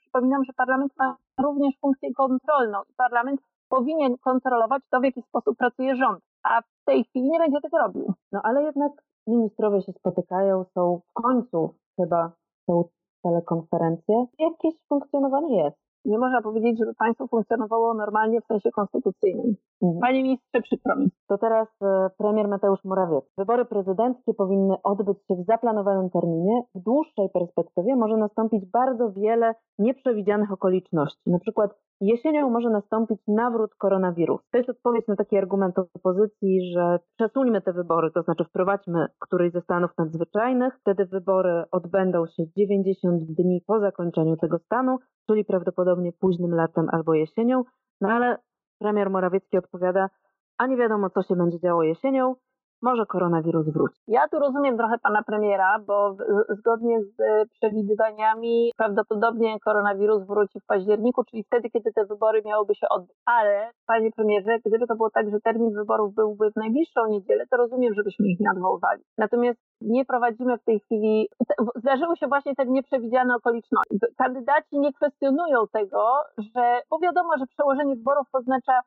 przypominam, 0.00 0.44
że 0.44 0.52
parlament 0.52 0.92
ma 0.98 1.16
również 1.42 1.74
funkcję 1.80 2.14
kontrolną 2.14 2.78
i 2.90 2.94
parlament 2.96 3.40
powinien 3.68 4.18
kontrolować 4.18 4.82
to, 4.90 5.00
w 5.00 5.04
jaki 5.04 5.22
sposób 5.22 5.58
pracuje 5.58 5.96
rząd, 5.96 6.20
a 6.42 6.62
w 6.62 6.84
tej 6.84 7.04
chwili 7.04 7.30
nie 7.30 7.38
będzie 7.38 7.60
tego 7.60 7.78
robił. 7.78 8.14
No 8.32 8.40
ale 8.44 8.62
jednak 8.62 8.92
ministrowie 9.26 9.82
się 9.82 9.92
spotykają, 9.92 10.64
są 10.74 11.00
w 11.10 11.12
końcu 11.12 11.74
chyba 12.00 12.32
są 12.66 12.84
telekonferencje. 13.22 14.26
Jakieś 14.38 14.74
funkcjonowanie 14.88 15.64
jest. 15.64 15.76
Nie 16.04 16.18
można 16.18 16.42
powiedzieć, 16.42 16.78
żeby 16.78 16.94
państwo 16.94 17.26
funkcjonowało 17.26 17.94
normalnie 17.94 18.40
w 18.40 18.46
sensie 18.46 18.70
konstytucyjnym. 18.70 19.54
Mhm. 19.82 20.00
Panie 20.00 20.22
ministrze, 20.22 20.62
przykro 20.62 20.96
mi. 20.96 21.10
To 21.28 21.38
teraz 21.38 21.68
e, 21.82 22.10
premier 22.18 22.48
Mateusz 22.48 22.84
Morawiecki. 22.84 23.30
Wybory 23.38 23.64
prezydenckie 23.64 24.34
powinny 24.34 24.74
odbyć 24.82 25.18
się 25.28 25.34
w 25.34 25.46
zaplanowanym 25.46 26.10
terminie. 26.10 26.62
W 26.74 26.82
dłuższej 26.82 27.28
perspektywie 27.34 27.96
może 27.96 28.16
nastąpić 28.16 28.70
bardzo 28.70 29.12
wiele 29.12 29.54
nieprzewidzianych 29.78 30.52
okoliczności. 30.52 31.30
Na 31.30 31.38
przykład 31.38 31.70
jesienią 32.00 32.50
może 32.50 32.70
nastąpić 32.70 33.20
nawrót 33.28 33.74
koronawirusa. 33.74 34.44
To 34.52 34.58
jest 34.58 34.70
odpowiedź 34.70 35.06
na 35.08 35.16
taki 35.16 35.36
argument 35.36 35.74
opozycji, 35.78 36.72
że 36.72 36.98
przesuńmy 37.16 37.60
te 37.60 37.72
wybory, 37.72 38.10
to 38.10 38.22
znaczy 38.22 38.44
wprowadźmy 38.44 39.06
któryś 39.18 39.52
ze 39.52 39.60
stanów 39.60 39.90
nadzwyczajnych, 39.98 40.78
wtedy 40.80 41.06
wybory 41.06 41.64
odbędą 41.70 42.26
się 42.26 42.42
90 42.56 43.22
dni 43.22 43.62
po 43.66 43.80
zakończeniu 43.80 44.36
tego 44.36 44.58
stanu, 44.58 44.98
czyli 45.26 45.44
prawdopodobnie 45.44 45.91
późnym 46.12 46.54
latem 46.54 46.88
albo 46.92 47.14
jesienią. 47.14 47.64
No 48.00 48.08
ale 48.08 48.36
premier 48.78 49.10
Morawiecki 49.10 49.58
odpowiada, 49.58 50.10
a 50.58 50.66
nie 50.66 50.76
wiadomo, 50.76 51.10
co 51.10 51.22
się 51.22 51.36
będzie 51.36 51.60
działo 51.60 51.82
jesienią, 51.82 52.34
może 52.82 53.06
koronawirus 53.06 53.68
wróci. 53.68 54.00
Ja 54.08 54.28
tu 54.28 54.38
rozumiem 54.38 54.76
trochę 54.76 54.98
pana 54.98 55.22
premiera, 55.22 55.78
bo 55.86 56.16
zgodnie 56.48 57.02
z 57.02 57.14
przewidywaniami 57.50 58.72
prawdopodobnie 58.76 59.60
koronawirus 59.60 60.26
wróci 60.26 60.60
w 60.60 60.66
październiku, 60.66 61.24
czyli 61.24 61.44
wtedy, 61.44 61.70
kiedy 61.70 61.92
te 61.92 62.04
wybory 62.04 62.42
miałyby 62.44 62.74
się 62.74 62.86
odbyć. 62.88 63.16
Ale, 63.26 63.70
panie 63.86 64.10
premierze, 64.10 64.58
gdyby 64.66 64.86
to 64.86 64.96
było 64.96 65.10
tak, 65.10 65.30
że 65.30 65.40
termin 65.40 65.74
wyborów 65.74 66.14
byłby 66.14 66.50
w 66.50 66.56
najbliższą 66.56 67.00
niedzielę, 67.06 67.44
to 67.50 67.56
rozumiem, 67.56 67.94
żebyśmy 67.94 68.26
ich 68.26 68.40
nie 68.40 68.50
odwoływali. 68.50 69.02
Natomiast 69.18 69.58
nie 69.80 70.04
prowadzimy 70.04 70.58
w 70.58 70.64
tej 70.64 70.80
chwili, 70.80 71.28
zdarzyły 71.76 72.16
się 72.16 72.26
właśnie 72.26 72.54
te 72.54 72.66
nieprzewidziane 72.66 73.34
okoliczności. 73.36 73.98
Kandydaci 74.18 74.78
nie 74.78 74.92
kwestionują 74.92 75.58
tego, 75.72 76.04
że, 76.38 76.80
bo 76.90 76.98
wiadomo, 76.98 77.30
że 77.38 77.46
przełożenie 77.46 77.96
wyborów 77.96 78.26
oznacza 78.32 78.80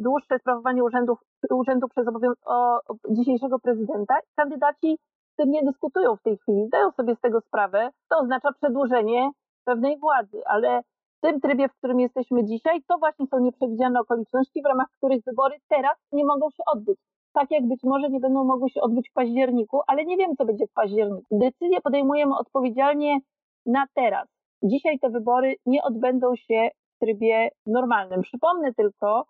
dłuższe 0.00 0.38
sprawowanie 0.38 0.84
urzędów, 0.84 1.18
urzędu 1.50 1.88
przez 1.88 2.06
obowiąz- 2.06 2.42
o, 2.46 2.80
dzisiejszego 3.14 3.58
prezydenta. 3.58 4.14
Kandydaci 4.36 4.98
z 5.32 5.36
tym 5.36 5.50
nie 5.50 5.62
dyskutują 5.62 6.16
w 6.16 6.22
tej 6.22 6.38
chwili, 6.38 6.66
zdają 6.66 6.90
sobie 6.90 7.14
z 7.16 7.20
tego 7.20 7.40
sprawę. 7.40 7.90
To 8.10 8.18
oznacza 8.18 8.52
przedłużenie 8.52 9.30
pewnej 9.64 9.98
władzy, 9.98 10.42
ale 10.46 10.82
w 11.18 11.20
tym 11.20 11.40
trybie, 11.40 11.68
w 11.68 11.76
którym 11.78 12.00
jesteśmy 12.00 12.44
dzisiaj, 12.44 12.82
to 12.88 12.98
właśnie 12.98 13.26
są 13.26 13.38
nieprzewidziane 13.38 14.00
okoliczności, 14.00 14.62
w 14.62 14.66
ramach 14.66 14.86
których 14.96 15.24
wybory 15.24 15.56
teraz 15.68 15.96
nie 16.12 16.24
mogą 16.24 16.50
się 16.50 16.62
odbyć. 16.66 16.98
Tak 17.32 17.50
jak 17.50 17.68
być 17.68 17.80
może 17.82 18.10
nie 18.10 18.20
będą 18.20 18.44
mogły 18.44 18.70
się 18.70 18.80
odbyć 18.80 19.10
w 19.10 19.12
październiku, 19.12 19.80
ale 19.86 20.04
nie 20.04 20.16
wiem, 20.16 20.36
co 20.36 20.44
będzie 20.44 20.66
w 20.66 20.72
październiku. 20.72 21.38
Decyzje 21.38 21.80
podejmujemy 21.80 22.36
odpowiedzialnie 22.38 23.18
na 23.66 23.86
teraz. 23.94 24.28
Dzisiaj 24.62 24.98
te 24.98 25.10
wybory 25.10 25.56
nie 25.66 25.82
odbędą 25.82 26.36
się 26.36 26.68
w 26.96 26.98
trybie 26.98 27.48
normalnym. 27.66 28.22
Przypomnę 28.22 28.74
tylko, 28.74 29.24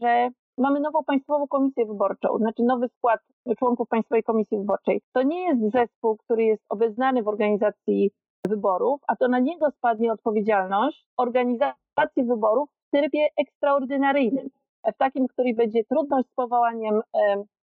że 0.00 0.28
mamy 0.58 0.80
nową 0.80 1.04
Państwową 1.04 1.48
Komisję 1.48 1.86
Wyborczą, 1.86 2.38
znaczy 2.38 2.62
nowy 2.62 2.88
skład 2.88 3.20
członków 3.58 3.88
Państwowej 3.88 4.22
Komisji 4.22 4.58
Wyborczej. 4.58 5.02
To 5.12 5.22
nie 5.22 5.44
jest 5.48 5.72
zespół, 5.72 6.16
który 6.16 6.44
jest 6.44 6.62
obeznany 6.68 7.22
w 7.22 7.28
organizacji 7.28 8.10
wyborów, 8.48 9.00
a 9.08 9.16
to 9.16 9.28
na 9.28 9.38
niego 9.38 9.70
spadnie 9.70 10.12
odpowiedzialność 10.12 11.06
organizacji 11.16 12.24
wyborów 12.28 12.68
w 12.70 12.90
trybie 12.96 13.28
ekstraordynaryjnym, 13.36 14.48
w 14.94 14.98
takim, 14.98 15.28
który 15.28 15.54
będzie 15.54 15.84
trudność 15.84 16.28
z 16.28 16.34
powołaniem 16.34 17.00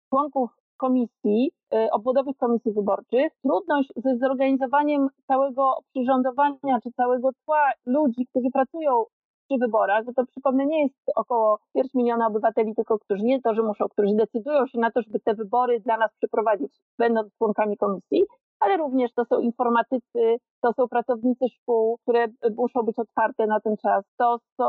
członków 0.10 0.50
komisji, 0.77 1.51
e, 1.74 1.91
obwodowych 1.91 2.38
komisji 2.38 2.74
wyborczych, 2.74 3.32
trudność 3.44 3.89
ze 3.96 4.17
zorganizowaniem 4.17 5.08
całego 5.27 5.77
przyrządowania 5.89 6.79
czy 6.84 6.91
całego 6.91 7.29
tła 7.46 7.72
ludzi, 7.86 8.25
którzy 8.29 8.48
pracują 8.53 9.03
przy 9.49 9.57
wyborach, 9.59 10.05
bo 10.05 10.13
to 10.13 10.25
przypomnę, 10.25 10.65
nie 10.65 10.83
jest 10.83 10.95
około 11.15 11.59
ćwierć 11.69 11.93
miliona 11.93 12.27
obywateli, 12.27 12.75
tylko 12.75 12.99
którzy 12.99 13.23
nie 13.23 13.41
to, 13.41 13.53
że 13.53 13.63
muszą, 13.63 13.85
którzy 13.89 14.15
decydują 14.15 14.67
się 14.67 14.79
na 14.79 14.91
to, 14.91 15.01
żeby 15.01 15.19
te 15.19 15.33
wybory 15.33 15.79
dla 15.79 15.97
nas 15.97 16.11
przeprowadzić, 16.17 16.71
będąc 16.99 17.37
członkami 17.37 17.77
komisji, 17.77 18.23
ale 18.59 18.77
również 18.77 19.13
to 19.13 19.25
są 19.25 19.39
informatycy, 19.39 20.37
to 20.61 20.73
są 20.73 20.87
pracownicy 20.87 21.45
szkół, 21.49 21.97
które 22.01 22.27
muszą 22.57 22.83
być 22.83 22.99
otwarte 22.99 23.47
na 23.47 23.59
ten 23.59 23.77
czas, 23.77 24.05
to 24.17 24.37
są 24.61 24.67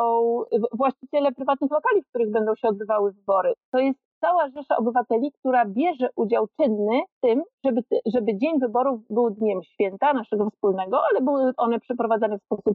właściciele 0.72 1.32
prywatnych 1.32 1.70
lokali, 1.70 2.02
w 2.02 2.08
których 2.08 2.30
będą 2.30 2.54
się 2.54 2.68
odbywały 2.68 3.12
wybory. 3.12 3.52
To 3.72 3.78
jest 3.78 3.98
cała 4.20 4.48
rzesza 4.48 4.76
obywateli, 4.76 5.32
która 5.32 5.64
bierze 5.66 6.08
udział 6.16 6.46
czynny 6.60 7.00
w 7.16 7.20
tym, 7.20 7.42
żeby, 7.64 7.80
żeby 8.14 8.38
dzień 8.38 8.60
wyborów 8.60 9.00
był 9.10 9.30
dniem 9.30 9.62
święta 9.62 10.12
naszego 10.14 10.50
wspólnego, 10.50 11.00
ale 11.10 11.20
były 11.20 11.52
one 11.56 11.80
przeprowadzane 11.80 12.38
w 12.38 12.42
sposób 12.42 12.74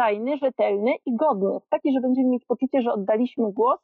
tajny, 0.00 0.36
rzetelny 0.36 0.90
i 1.06 1.16
godny, 1.16 1.58
taki, 1.70 1.92
że 1.92 2.00
będziemy 2.00 2.28
mieć 2.28 2.44
poczucie, 2.44 2.82
że 2.82 2.92
oddaliśmy 2.92 3.52
głos 3.52 3.80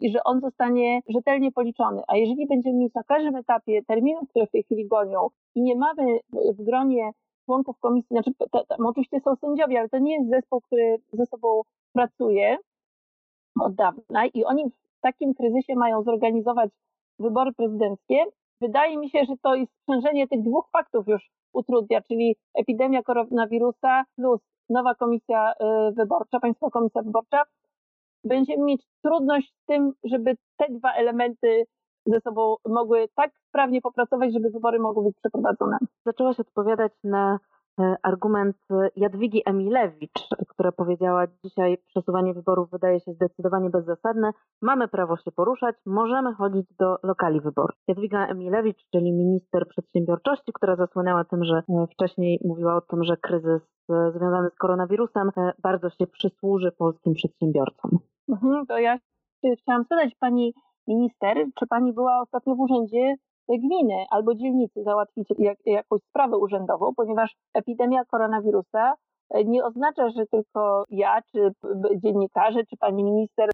i 0.00 0.10
że 0.10 0.24
on 0.24 0.40
zostanie 0.40 1.00
rzetelnie 1.08 1.52
policzony. 1.52 2.02
A 2.08 2.16
jeżeli 2.16 2.46
będziemy 2.46 2.78
mieć 2.78 2.94
na 2.94 3.02
każdym 3.02 3.36
etapie 3.36 3.82
terminów, 3.84 4.28
które 4.28 4.46
w 4.46 4.50
tej 4.50 4.62
chwili 4.62 4.86
gonią 4.86 5.26
i 5.54 5.62
nie 5.62 5.76
mamy 5.76 6.18
w 6.58 6.64
gronie 6.64 7.10
członków 7.44 7.78
komisji, 7.80 8.08
znaczy 8.10 8.30
tam 8.68 8.86
oczywiście 8.86 9.20
są 9.20 9.36
sędziowie, 9.36 9.78
ale 9.78 9.88
to 9.88 9.98
nie 9.98 10.14
jest 10.14 10.30
zespół, 10.30 10.60
który 10.60 10.96
ze 11.12 11.26
sobą 11.26 11.62
pracuje 11.92 12.58
od 13.60 13.74
dawna 13.74 14.26
i 14.34 14.44
oni 14.44 14.70
w 14.70 15.00
takim 15.00 15.34
kryzysie 15.34 15.74
mają 15.76 16.02
zorganizować 16.02 16.70
wybory 17.18 17.52
prezydenckie. 17.52 18.24
Wydaje 18.60 18.96
mi 18.98 19.10
się, 19.10 19.24
że 19.24 19.34
to 19.42 19.54
jest 19.54 19.72
sprzężenie 19.82 20.28
tych 20.28 20.42
dwóch 20.42 20.68
faktów 20.72 21.08
już 21.08 21.30
utrudnia, 21.56 22.00
czyli 22.02 22.36
epidemia 22.54 23.02
koronawirusa 23.02 24.04
plus 24.16 24.40
nowa 24.70 24.94
komisja 24.94 25.52
y, 25.52 25.92
wyborcza, 25.92 26.40
Państwowa 26.40 26.70
Komisja 26.70 27.02
Wyborcza, 27.02 27.42
będziemy 28.24 28.64
mieć 28.64 28.82
trudność 29.02 29.54
z 29.62 29.64
tym, 29.66 29.92
żeby 30.04 30.36
te 30.56 30.66
dwa 30.70 30.92
elementy 30.92 31.64
ze 32.06 32.20
sobą 32.20 32.56
mogły 32.68 33.08
tak 33.14 33.30
sprawnie 33.48 33.80
popracować, 33.80 34.32
żeby 34.32 34.50
wybory 34.50 34.78
mogły 34.78 35.04
być 35.04 35.16
przeprowadzone. 35.16 35.78
Zaczęłaś 36.06 36.40
odpowiadać 36.40 36.92
na 37.04 37.38
argument 38.02 38.56
Jadwigi 38.96 39.42
Emilewicz, 39.46 40.28
która 40.48 40.72
powiedziała, 40.72 41.26
dzisiaj 41.44 41.78
przesuwanie 41.86 42.34
wyborów 42.34 42.70
wydaje 42.70 43.00
się 43.00 43.12
zdecydowanie 43.12 43.70
bezzasadne, 43.70 44.30
mamy 44.62 44.88
prawo 44.88 45.16
się 45.16 45.32
poruszać, 45.32 45.76
możemy 45.86 46.34
chodzić 46.34 46.66
do 46.78 46.96
lokali 47.02 47.40
wyborczych. 47.40 47.82
Jadwiga 47.88 48.26
Emilewicz, 48.26 48.88
czyli 48.92 49.12
minister 49.12 49.68
przedsiębiorczości, 49.68 50.52
która 50.52 50.76
zasłynęła 50.76 51.24
tym, 51.24 51.44
że 51.44 51.56
e, 51.56 51.86
wcześniej 51.86 52.40
mówiła 52.44 52.76
o 52.76 52.80
tym, 52.80 53.04
że 53.04 53.16
kryzys 53.16 53.62
związany 53.88 54.50
z 54.50 54.58
koronawirusem 54.58 55.30
e, 55.36 55.52
bardzo 55.62 55.90
się 55.90 56.06
przysłuży 56.06 56.72
polskim 56.72 57.14
przedsiębiorcom. 57.14 57.90
Mhm, 58.28 58.66
to 58.66 58.78
ja 58.78 58.98
chciałam 59.62 59.84
zadać 59.90 60.14
pani 60.20 60.54
minister, 60.88 61.36
czy 61.58 61.66
pani 61.66 61.92
była 61.92 62.20
ostatnio 62.20 62.54
w 62.54 62.60
urzędzie 62.60 63.14
gminy 63.48 64.04
albo 64.10 64.34
dzielnicy 64.34 64.82
załatwić 64.82 65.28
jak, 65.38 65.58
jakąś 65.66 66.00
sprawę 66.02 66.36
urzędową, 66.36 66.94
ponieważ 66.96 67.36
epidemia 67.54 68.04
koronawirusa 68.04 68.94
e, 69.30 69.44
nie 69.44 69.64
oznacza, 69.64 70.10
że 70.10 70.26
tylko 70.26 70.84
ja, 70.90 71.22
czy 71.32 71.50
dziennikarze, 71.96 72.64
czy 72.70 72.76
pani 72.76 73.04
minister 73.04 73.50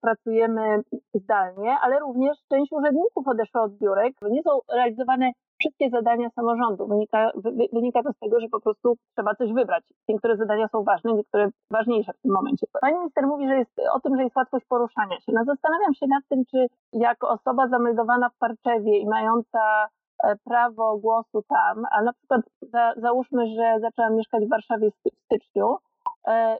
pracujemy 0.00 0.80
zdalnie, 1.14 1.76
ale 1.82 1.98
również 1.98 2.36
część 2.48 2.72
urzędników 2.72 3.28
odeszła 3.28 3.62
od 3.62 3.72
biurek. 3.78 4.14
Nie 4.30 4.42
są 4.42 4.50
realizowane 4.72 5.32
wszystkie 5.60 5.90
zadania 5.90 6.30
samorządu. 6.30 6.86
Wynika, 6.86 7.30
wynika 7.72 8.02
to 8.02 8.12
z 8.12 8.18
tego, 8.18 8.40
że 8.40 8.48
po 8.48 8.60
prostu 8.60 8.96
trzeba 9.14 9.34
coś 9.34 9.52
wybrać. 9.52 9.84
Niektóre 10.08 10.36
zadania 10.36 10.68
są 10.68 10.84
ważne, 10.84 11.12
niektóre 11.12 11.48
ważniejsze 11.70 12.12
w 12.12 12.20
tym 12.22 12.32
momencie. 12.32 12.66
Pani 12.80 12.98
minister 12.98 13.26
mówi, 13.26 13.48
że 13.48 13.56
jest 13.56 13.72
o 13.92 14.00
tym, 14.00 14.16
że 14.16 14.22
jest 14.22 14.36
łatwość 14.36 14.66
poruszania 14.66 15.20
się. 15.20 15.32
No 15.32 15.44
zastanawiam 15.44 15.94
się 15.94 16.06
nad 16.06 16.24
tym, 16.28 16.44
czy 16.50 16.66
jako 16.92 17.28
osoba 17.28 17.68
zameldowana 17.68 18.28
w 18.28 18.38
Parczewie 18.38 18.98
i 18.98 19.06
mająca 19.06 19.88
e, 20.24 20.36
prawo 20.44 20.98
głosu 20.98 21.42
tam, 21.48 21.84
a 21.90 22.02
na 22.02 22.12
przykład 22.12 22.40
za, 22.62 22.94
załóżmy, 22.96 23.46
że 23.46 23.80
zaczęłam 23.80 24.16
mieszkać 24.16 24.44
w 24.44 24.50
Warszawie 24.50 24.90
w 24.90 25.24
styczniu, 25.24 25.76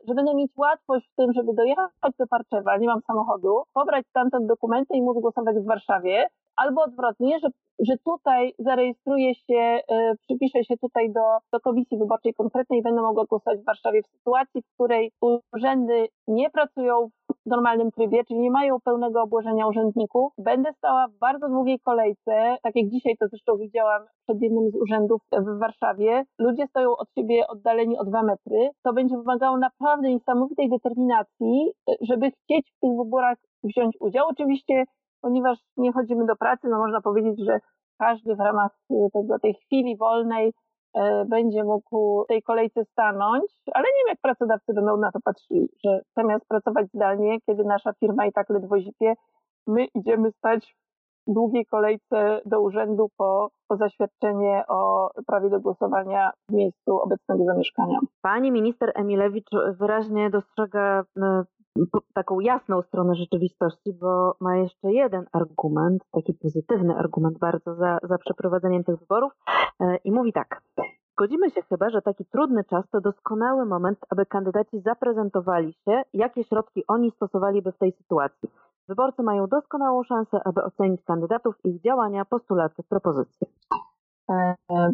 że 0.08 0.14
będę 0.14 0.34
mieć 0.34 0.52
łatwość 0.56 1.08
w 1.12 1.14
tym, 1.16 1.32
żeby 1.32 1.54
dojechać 1.54 2.12
do 2.18 2.26
Parczewa, 2.26 2.76
nie 2.76 2.86
mam 2.86 3.00
samochodu, 3.06 3.62
pobrać 3.74 4.06
stamtąd 4.06 4.46
dokumenty 4.46 4.96
i 4.96 5.02
móc 5.02 5.20
głosować 5.20 5.56
w 5.56 5.66
Warszawie, 5.66 6.28
albo 6.56 6.82
odwrotnie, 6.82 7.38
że, 7.38 7.48
że 7.78 7.94
tutaj 8.04 8.54
zarejestruję 8.58 9.34
się, 9.34 9.80
y, 9.90 10.16
przypiszę 10.26 10.64
się 10.64 10.76
tutaj 10.76 11.12
do, 11.12 11.38
do 11.52 11.60
komisji 11.60 11.98
wyborczej 11.98 12.34
konkretnej 12.34 12.78
i 12.78 12.82
będę 12.82 13.02
mogła 13.02 13.24
głosować 13.24 13.60
w 13.60 13.64
Warszawie 13.64 14.02
w 14.02 14.06
sytuacji, 14.06 14.62
w 14.62 14.74
której 14.74 15.12
urzędy 15.52 16.08
nie 16.28 16.50
pracują 16.50 17.10
normalnym 17.48 17.90
trybie, 17.90 18.24
czyli 18.24 18.40
nie 18.40 18.50
mają 18.50 18.80
pełnego 18.80 19.22
obłożenia 19.22 19.66
urzędników. 19.66 20.32
Będę 20.38 20.72
stała 20.72 21.08
w 21.08 21.18
bardzo 21.18 21.48
długiej 21.48 21.80
kolejce, 21.80 22.56
tak 22.62 22.76
jak 22.76 22.88
dzisiaj 22.88 23.16
to 23.20 23.28
zresztą 23.28 23.56
widziałam 23.56 24.02
przed 24.26 24.42
jednym 24.42 24.70
z 24.70 24.74
urzędów 24.74 25.22
w 25.32 25.58
Warszawie. 25.58 26.24
Ludzie 26.38 26.66
stoją 26.66 26.96
od 26.96 27.08
siebie 27.14 27.46
oddaleni 27.46 27.98
o 27.98 28.04
dwa 28.04 28.22
metry. 28.22 28.70
To 28.82 28.92
będzie 28.92 29.16
wymagało 29.16 29.58
naprawdę 29.58 30.08
niesamowitej 30.08 30.70
determinacji, 30.70 31.72
żeby 32.00 32.30
chcieć 32.30 32.72
w 32.76 32.80
tych 32.80 32.96
wyborach 32.96 33.38
wziąć 33.64 33.96
udział. 34.00 34.26
Oczywiście 34.28 34.84
ponieważ 35.20 35.58
nie 35.76 35.92
chodzimy 35.92 36.26
do 36.26 36.36
pracy, 36.36 36.68
no 36.68 36.78
można 36.78 37.00
powiedzieć, 37.00 37.44
że 37.44 37.60
każdy 37.98 38.36
w 38.36 38.40
ramach 38.40 38.70
y, 38.90 38.94
tego, 39.12 39.38
tej 39.38 39.54
chwili 39.54 39.96
wolnej 39.96 40.48
e, 40.48 40.52
będzie 41.26 41.64
mógł 41.64 42.24
w 42.24 42.26
tej 42.26 42.42
kolejce 42.42 42.84
stanąć, 42.84 43.44
ale 43.74 43.84
nie 43.84 44.00
wiem, 44.00 44.08
jak 44.08 44.20
pracodawcy 44.22 44.74
będą 44.74 44.96
na 44.96 45.12
to 45.12 45.20
patrzyli, 45.24 45.68
że 45.84 46.00
zamiast 46.16 46.48
pracować 46.48 46.86
zdalnie, 46.94 47.40
kiedy 47.40 47.64
nasza 47.64 47.92
firma 47.92 48.26
i 48.26 48.32
tak 48.32 48.50
ledwo 48.50 48.80
zipie, 48.80 49.14
my 49.66 49.86
idziemy 49.94 50.30
stać 50.30 50.76
w 51.26 51.32
długiej 51.32 51.66
kolejce 51.66 52.40
do 52.46 52.60
urzędu 52.60 53.08
po, 53.16 53.50
po 53.68 53.76
zaświadczenie 53.76 54.64
o 54.68 55.10
prawie 55.26 55.50
do 55.50 55.60
głosowania 55.60 56.30
w 56.48 56.52
miejscu 56.52 57.00
obecnego 57.00 57.44
zamieszkania. 57.44 57.98
Pani 58.22 58.52
minister 58.52 58.92
Emilewicz 58.94 59.50
wyraźnie 59.78 60.30
dostrzega 60.30 61.04
taką 62.14 62.40
jasną 62.40 62.82
stronę 62.82 63.14
rzeczywistości, 63.14 63.92
bo 64.00 64.34
ma 64.40 64.56
jeszcze 64.56 64.92
jeden 64.92 65.26
argument, 65.32 66.02
taki 66.12 66.34
pozytywny 66.34 66.96
argument 66.96 67.38
bardzo 67.38 67.74
za, 67.74 67.98
za 68.02 68.18
przeprowadzeniem 68.18 68.84
tych 68.84 68.96
wyborów 68.96 69.32
e, 69.80 69.96
i 70.04 70.12
mówi 70.12 70.32
tak. 70.32 70.62
Zgodzimy 71.12 71.50
się 71.50 71.62
chyba, 71.62 71.90
że 71.90 72.02
taki 72.02 72.24
trudny 72.24 72.64
czas 72.64 72.84
to 72.90 73.00
doskonały 73.00 73.66
moment, 73.66 73.98
aby 74.10 74.26
kandydaci 74.26 74.80
zaprezentowali 74.80 75.72
się, 75.72 76.02
jakie 76.14 76.44
środki 76.44 76.84
oni 76.88 77.10
stosowaliby 77.10 77.72
w 77.72 77.78
tej 77.78 77.92
sytuacji. 77.92 78.48
Wyborcy 78.88 79.22
mają 79.22 79.46
doskonałą 79.46 80.02
szansę, 80.02 80.40
aby 80.44 80.62
ocenić 80.62 81.04
kandydatów, 81.04 81.54
ich 81.64 81.80
działania, 81.82 82.24
postulaty, 82.24 82.82
propozycje. 82.82 83.48
E, 84.30 84.54
e, 84.72 84.92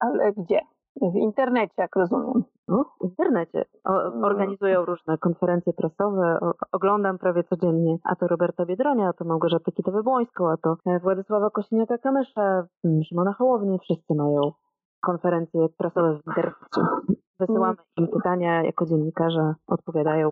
ale 0.00 0.32
gdzie? 0.32 0.60
W 1.00 1.16
internecie, 1.16 1.74
jak 1.78 1.96
rozumiem. 1.96 2.44
No, 2.68 2.84
w 3.00 3.04
internecie. 3.04 3.64
O, 3.84 3.92
no. 3.92 4.26
organizują 4.26 4.84
różne 4.84 5.18
konferencje 5.18 5.72
prasowe, 5.72 6.38
o, 6.40 6.52
oglądam 6.72 7.18
prawie 7.18 7.44
codziennie. 7.44 7.96
A 8.04 8.16
to 8.16 8.28
Roberta 8.28 8.66
Biedronia, 8.66 9.08
a 9.08 9.12
to 9.12 9.24
Małgorzata 9.24 9.72
Kitowę-Błońską, 9.72 10.52
a 10.52 10.56
to 10.56 10.76
e, 10.86 10.98
Władysława 10.98 11.48
Kosiniaka-Kamysza, 11.48 12.64
Szymona 13.08 13.32
Hołownię. 13.32 13.78
Wszyscy 13.78 14.14
mają 14.14 14.52
konferencje 15.00 15.68
prasowe 15.78 16.14
w 16.14 16.26
internecie. 16.26 17.06
Wysyłamy 17.40 17.76
im 17.96 18.08
pytania 18.08 18.62
jako 18.62 18.86
dziennikarze, 18.86 19.54
odpowiadają. 19.66 20.30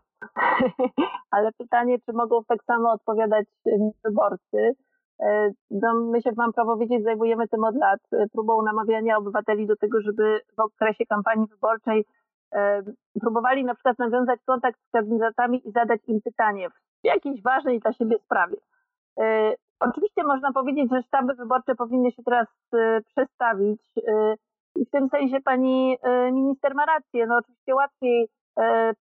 Ale 1.37 1.52
pytanie, 1.59 1.99
czy 1.99 2.12
mogą 2.12 2.45
tak 2.45 2.64
samo 2.64 2.93
odpowiadać 2.93 3.47
wyborcy? 4.05 4.76
E, 5.23 5.50
no, 5.71 5.95
my 5.95 6.23
się, 6.23 6.31
mam 6.37 6.53
prawo 6.53 6.77
wiedzieć, 6.77 7.05
zajmujemy 7.05 7.49
tym 7.49 7.65
od 7.65 7.77
lat, 7.77 8.00
e, 8.12 8.27
próbą 8.33 8.62
namawiania 8.62 9.17
obywateli 9.17 9.67
do 9.67 9.77
tego, 9.77 10.00
żeby 10.00 10.41
w 10.57 10.61
okresie 10.61 11.07
kampanii 11.07 11.47
wyborczej 11.47 12.05
e, 12.53 12.83
próbowali 13.21 13.65
na 13.65 13.75
przykład 13.75 13.99
nawiązać 13.99 14.41
kontakt 14.47 14.81
z 14.89 14.91
kandydatami 14.91 15.69
i 15.69 15.73
zadać 15.73 16.00
im 16.09 16.21
pytanie 16.23 16.71
w 16.71 17.04
jakiejś 17.04 17.43
ważnej 17.43 17.80
dla 17.80 17.93
siebie 17.93 18.19
sprawie. 18.19 18.56
Oczywiście 19.80 20.23
można 20.25 20.52
powiedzieć, 20.52 20.91
że 20.91 21.02
sztaby 21.02 21.35
wyborcze 21.35 21.75
powinny 21.75 22.13
się 22.13 22.23
teraz 22.23 22.47
przestawić 23.06 23.83
i 24.76 24.87
w 24.87 24.91
tym 24.91 25.09
sensie 25.09 25.41
pani 25.41 25.97
minister 26.33 26.75
ma 26.75 26.87
rację. 26.87 27.26
No 27.26 27.37
oczywiście 27.37 27.75
łatwiej 27.75 28.28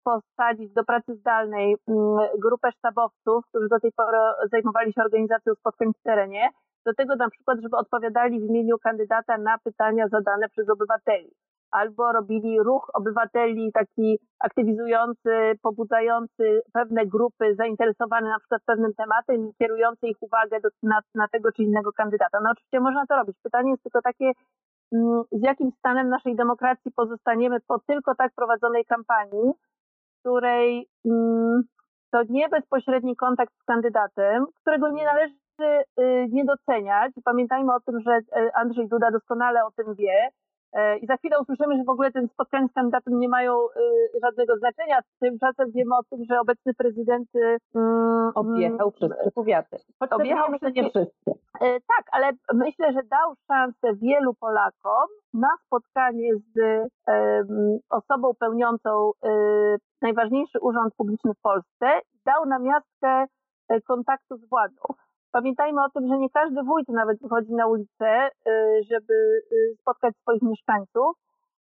posadzić 0.04 0.74
do 0.74 0.84
pracy 0.84 1.16
zdalnej 1.16 1.76
mm, 1.88 2.18
grupę 2.38 2.72
sztabowców, 2.72 3.46
którzy 3.50 3.68
do 3.70 3.80
tej 3.80 3.92
pory 3.92 4.18
zajmowali 4.52 4.94
się 4.94 5.02
organizacją 5.02 5.54
spotkań 5.56 5.92
w 6.00 6.04
terenie, 6.04 6.50
do 6.86 6.94
tego 6.94 7.16
na 7.16 7.30
przykład, 7.30 7.60
żeby 7.62 7.78
odpowiadali 7.78 8.40
w 8.40 8.50
imieniu 8.50 8.78
kandydata 8.78 9.38
na 9.38 9.58
pytania 9.58 10.08
zadane 10.08 10.50
przez 10.50 10.70
obywateli. 10.70 11.32
Albo 11.72 12.12
robili 12.12 12.60
ruch 12.64 12.92
obywateli 12.94 13.72
taki 13.72 14.20
aktywizujący, 14.40 15.32
pobudzający 15.62 16.62
pewne 16.74 17.06
grupy 17.06 17.56
zainteresowane 17.56 18.30
na 18.30 18.40
przykład 18.40 18.62
pewnym 18.66 18.94
tematem 18.94 19.50
i 19.50 19.54
kierujący 19.54 20.08
ich 20.08 20.18
uwagę 20.20 20.60
do, 20.64 20.70
na, 20.84 21.00
na 21.16 21.28
tego 21.28 21.52
czy 21.52 21.64
innego 21.64 21.92
kandydata. 21.92 22.40
No 22.44 22.50
oczywiście 22.52 22.80
można 22.80 23.06
to 23.06 23.16
robić. 23.16 23.38
Pytanie 23.44 23.72
jest 23.72 23.84
tylko 23.84 24.02
takie, 24.02 24.32
z 25.32 25.42
jakim 25.42 25.72
stanem 25.72 26.10
naszej 26.10 26.36
demokracji 26.36 26.92
pozostaniemy 26.92 27.60
po 27.68 27.80
tylko 27.80 28.16
tak 28.16 28.34
prowadzonej 28.36 28.86
kampanii, 28.86 29.52
której 30.20 30.88
mm, 31.06 31.64
to 32.12 32.24
nie 32.30 32.50
bezpośredni 32.50 33.16
kontakt 33.16 33.54
z 33.62 33.64
kandydatem, 33.64 34.46
którego 34.62 34.92
nie 34.92 35.06
należy 35.06 35.36
y, 35.62 36.28
nie 36.30 36.46
doceniać. 36.46 37.12
Pamiętajmy 37.24 37.74
o 37.74 37.80
tym, 37.80 38.02
że 38.02 38.18
y, 38.18 38.54
Andrzej 38.54 38.88
Duda 38.88 39.12
doskonale 39.12 39.66
o 39.66 39.72
tym 39.72 39.96
wie, 39.96 40.30
I 41.02 41.08
za 41.08 41.18
chwilę 41.18 41.40
usłyszymy, 41.40 41.78
że 41.78 41.84
w 41.84 41.90
ogóle 41.90 42.12
ten 42.12 42.28
spotkania 42.28 42.68
z 42.68 42.74
kandydatem 42.74 43.20
nie 43.20 43.30
mają 43.30 43.54
y, 43.66 44.20
żadnego 44.24 44.58
znaczenia. 44.58 45.00
Tymczasem 45.20 45.72
wiemy 45.72 45.96
o 45.96 46.04
tym, 46.10 46.26
że 46.30 46.40
obecny 46.40 46.74
prezydent 46.74 47.36
y, 47.36 47.58
mm, 47.76 48.32
objechał 48.36 48.92
wszystkie 48.92 49.32
powiaty. 49.32 49.78
Objechał 50.10 50.48
wszystkie, 50.48 50.82
nie 50.82 50.90
wszystkie. 50.90 51.32
E, 51.62 51.74
tak, 51.74 52.06
ale 52.12 52.32
myślę, 52.54 52.94
że 52.94 53.04
dał 53.04 53.34
szansę 53.48 53.96
wielu 54.02 54.34
Polakom 54.34 55.08
na 55.34 55.50
spotkanie 55.66 56.36
z 56.36 56.88
osobą 57.90 58.34
pełniącą 58.40 59.12
y, 59.12 59.78
najważniejszy 60.02 60.60
urząd 60.62 60.94
publiczny 60.96 61.34
w 61.34 61.42
Polsce. 61.42 62.02
Dał 62.26 62.46
na 62.46 62.60
miastkę 62.60 63.26
e, 63.70 63.82
kontaktu 63.82 64.38
z 64.38 64.50
władzą. 64.50 64.82
Pamiętajmy 65.32 65.84
o 65.84 65.90
tym, 65.90 66.08
że 66.08 66.18
nie 66.18 66.30
każdy 66.30 66.64
wójt 66.64 66.88
nawet 66.88 67.22
wychodzi 67.22 67.54
na 67.54 67.68
ulicę, 67.68 68.30
y, 68.48 68.84
żeby 68.92 69.14
y, 69.52 69.76
spotkać 69.82 70.16
swoich 70.18 70.42
mieszkańców, 70.42 71.18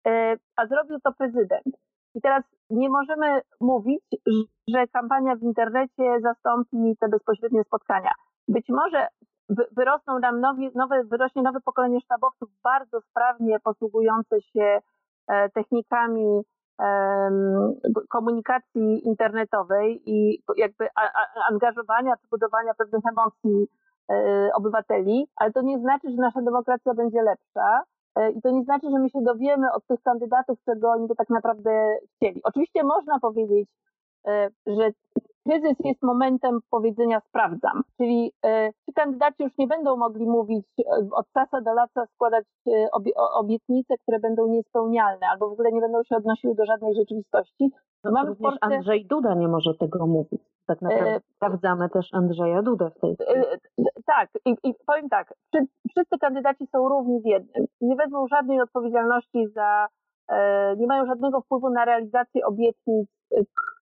y, 0.08 0.10
a 0.56 0.66
zrobił 0.66 0.98
to 1.04 1.12
prezydent. 1.12 1.76
I 2.14 2.20
teraz 2.20 2.44
nie 2.70 2.88
możemy 2.88 3.40
mówić, 3.60 4.02
że 4.68 4.86
kampania 4.86 5.36
w 5.36 5.42
internecie 5.42 6.20
zastąpi 6.22 6.96
te 7.00 7.08
bezpośrednie 7.08 7.64
spotkania. 7.64 8.10
Być 8.48 8.68
może 8.68 9.06
wyrosną 9.76 10.18
nam 10.18 10.40
nowe, 10.74 11.04
wyrośnie 11.04 11.42
nowe 11.42 11.60
pokolenie 11.60 12.00
sztabowców 12.00 12.48
bardzo 12.64 13.00
sprawnie 13.00 13.60
posługujące 13.60 14.40
się 14.40 14.78
e, 15.28 15.48
technikami 15.50 16.42
komunikacji 18.08 19.06
internetowej 19.06 20.02
i 20.06 20.42
jakby 20.56 20.88
angażowania 21.50 22.16
czy 22.16 22.28
budowania 22.30 22.74
pewnych 22.74 23.02
emocji 23.10 23.68
e, 24.10 24.50
obywateli, 24.54 25.26
ale 25.36 25.52
to 25.52 25.62
nie 25.62 25.78
znaczy, 25.78 26.10
że 26.10 26.16
nasza 26.16 26.42
demokracja 26.42 26.94
będzie 26.94 27.22
lepsza. 27.22 27.82
E, 28.16 28.30
I 28.30 28.42
to 28.42 28.50
nie 28.50 28.64
znaczy, 28.64 28.90
że 28.90 28.98
my 28.98 29.10
się 29.10 29.22
dowiemy 29.22 29.72
od 29.72 29.86
tych 29.86 30.02
kandydatów, 30.02 30.58
czego 30.64 30.90
oni 30.90 31.06
by 31.06 31.14
tak 31.14 31.30
naprawdę 31.30 31.96
chcieli. 32.16 32.40
Oczywiście 32.44 32.84
można 32.84 33.20
powiedzieć, 33.20 33.68
e, 34.26 34.48
że 34.66 34.90
kryzys 35.44 35.76
jest 35.84 36.02
momentem 36.02 36.60
powiedzenia 36.70 37.20
sprawdzam, 37.20 37.82
czyli 37.96 38.32
e, 38.44 38.70
ci 38.72 38.92
kandydaci 38.94 39.42
już 39.42 39.52
nie 39.58 39.66
będą 39.66 39.96
mogli 39.96 40.26
mówić 40.26 40.66
e, 40.78 41.08
od 41.12 41.26
czasu 41.32 41.64
do 41.64 41.74
lata 41.74 42.06
składać 42.14 42.44
e, 42.66 42.90
obietnice, 43.34 43.94
które 44.02 44.20
będą 44.20 44.46
niespełnialne 44.46 45.26
albo 45.32 45.48
w 45.48 45.52
ogóle 45.52 45.72
nie 45.72 45.80
będą 45.80 46.02
się 46.02 46.16
odnosiły 46.16 46.54
do 46.54 46.64
żadnej 46.64 46.94
rzeczywistości. 46.94 47.70
No 48.04 48.12
Mamy 48.12 48.36
Polsce... 48.36 48.58
Andrzej 48.60 49.06
Duda 49.06 49.34
nie 49.34 49.48
może 49.48 49.74
tego 49.74 50.06
mówić. 50.06 50.42
Tak 50.66 50.82
naprawdę 50.82 51.20
sprawdzamy 51.36 51.90
też 51.90 52.14
Andrzeja 52.14 52.62
Dudę 52.62 52.90
w 52.90 53.00
tej 53.00 53.16
chwili. 53.16 53.44
Tak, 54.06 54.28
i, 54.44 54.50
i 54.64 54.74
powiem 54.86 55.08
tak, 55.08 55.34
wszyscy 55.90 56.18
kandydaci 56.20 56.66
są 56.66 56.88
równi 56.88 57.20
w 57.20 57.26
jednym. 57.26 57.66
Nie 57.80 57.96
wezmą 57.96 58.26
żadnej 58.28 58.60
odpowiedzialności 58.60 59.48
za, 59.54 59.86
nie 60.76 60.86
mają 60.86 61.06
żadnego 61.06 61.40
wpływu 61.40 61.70
na 61.70 61.84
realizację 61.84 62.46
obietnic, 62.46 63.08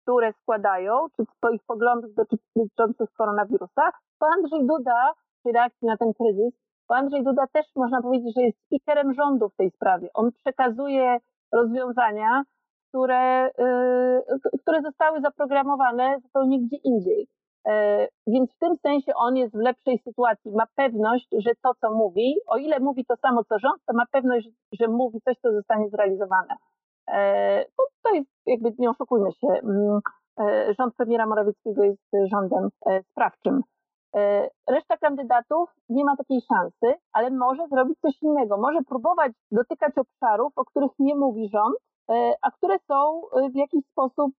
które 0.02 0.34
składają, 0.34 1.08
czy 1.16 1.24
swoich 1.38 1.64
poglądów 1.64 2.12
dotyczących 2.16 3.10
koronawirusa, 3.18 3.92
to 4.20 4.28
Andrzej 4.38 4.68
Duda 4.68 5.14
przy 5.40 5.52
reakcji 5.54 5.88
na 5.88 5.98
ten 5.98 6.14
kryzys, 6.14 6.54
bo 6.90 6.96
Andrzej 6.96 7.24
Duda 7.24 7.48
też 7.54 7.66
można 7.76 8.02
powiedzieć, 8.02 8.36
że 8.36 8.42
jest 8.42 8.58
speakerem 8.66 9.14
rządu 9.14 9.50
w 9.50 9.56
tej 9.56 9.72
sprawie. 9.72 10.10
On 10.14 10.32
przekazuje 10.32 11.18
rozwiązania, 11.54 12.44
które, 12.90 13.48
y, 13.48 14.60
które 14.62 14.82
zostały 14.82 15.22
zaprogramowane 15.22 16.20
zupełnie 16.24 16.60
gdzie 16.60 16.78
indziej. 16.84 17.28
E, 17.68 18.08
więc 18.28 18.52
w 18.56 18.60
tym 18.60 18.76
sensie 18.76 19.12
on 19.16 19.38
jest 19.38 19.54
w 19.54 19.60
lepszej 19.60 20.00
sytuacji. 20.00 20.52
Ma 20.52 20.66
pewność, 20.76 21.28
że 21.38 21.52
to, 21.64 21.72
co 21.82 21.92
mówi, 21.92 22.36
o 22.48 22.58
ile 22.58 22.80
mówi 22.80 23.06
to 23.06 23.16
samo 23.16 23.44
co 23.44 23.60
rząd, 23.60 23.82
to 23.88 23.94
ma 23.94 24.06
pewność, 24.12 24.50
że 24.80 24.88
mówi 24.88 25.22
coś, 25.22 25.38
co 25.38 25.52
zostanie 25.52 25.90
zrealizowane. 25.90 26.56
E, 27.12 27.66
to 28.04 28.14
jest 28.14 28.30
jakby, 28.46 28.74
nie 28.80 28.90
oszukujmy 28.90 29.32
się, 29.32 29.48
mm, 29.48 30.00
e, 30.40 30.74
rząd 30.80 30.96
premiera 30.96 31.26
Morawieckiego 31.26 31.84
jest 31.84 32.12
rządem 32.32 32.70
sprawczym. 33.12 33.62
Reszta 34.70 34.98
kandydatów 34.98 35.70
nie 35.90 36.06
ma 36.06 36.18
takiej 36.18 36.42
szansy, 36.42 37.00
ale 37.14 37.30
może 37.30 37.68
zrobić 37.68 38.00
coś 38.00 38.24
innego. 38.24 38.58
Może 38.58 38.80
próbować 38.90 39.32
dotykać 39.52 39.94
obszarów, 39.98 40.54
o 40.56 40.66
których 40.66 40.92
nie 41.00 41.16
mówi 41.16 41.50
rząd, 41.50 41.76
E, 42.12 42.34
a 42.42 42.52
które 42.52 42.80
są 42.88 43.22
e, 43.30 43.50
w 43.50 43.56
jakiś 43.56 43.86
sposób 43.86 44.32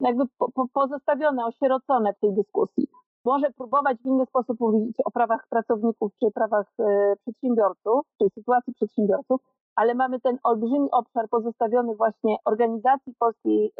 jakby 0.00 0.24
pozostawione, 0.72 1.44
osierocone 1.44 2.12
w 2.14 2.20
tej 2.20 2.34
dyskusji. 2.34 2.88
Może 3.24 3.50
próbować 3.50 3.98
w 3.98 4.06
inny 4.06 4.26
sposób 4.26 4.60
mówić 4.60 4.96
o 5.04 5.10
prawach 5.10 5.46
pracowników 5.50 6.12
czy 6.20 6.30
prawach 6.34 6.66
e, 6.78 7.14
przedsiębiorców, 7.16 8.06
czy 8.18 8.28
sytuacji 8.34 8.74
przedsiębiorców, 8.74 9.40
ale 9.80 9.94
mamy 9.94 10.20
ten 10.20 10.38
olbrzymi 10.42 10.88
obszar 10.92 11.28
pozostawiony 11.28 11.94
właśnie 11.94 12.36
organizacji 12.44 13.14
polskiej 13.18 13.72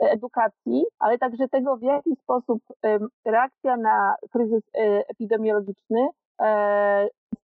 edukacji, 0.00 0.84
ale 0.98 1.18
także 1.18 1.48
tego, 1.48 1.76
w 1.76 1.82
jaki 1.82 2.16
sposób 2.16 2.62
reakcja 3.24 3.76
na 3.76 4.14
kryzys 4.32 4.62
epidemiologiczny 5.08 6.08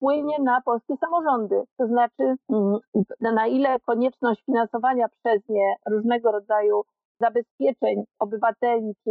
wpłynie 0.04 0.36
na 0.42 0.60
polskie 0.64 0.94
samorządy. 0.96 1.62
To 1.78 1.86
znaczy, 1.86 2.36
mm, 2.50 2.78
na 3.20 3.46
ile 3.46 3.80
konieczność 3.80 4.44
finansowania 4.44 5.08
przez 5.08 5.48
nie 5.48 5.74
różnego 5.90 6.32
rodzaju 6.32 6.82
zabezpieczeń 7.20 8.04
obywateli 8.18 8.94
czy 9.04 9.10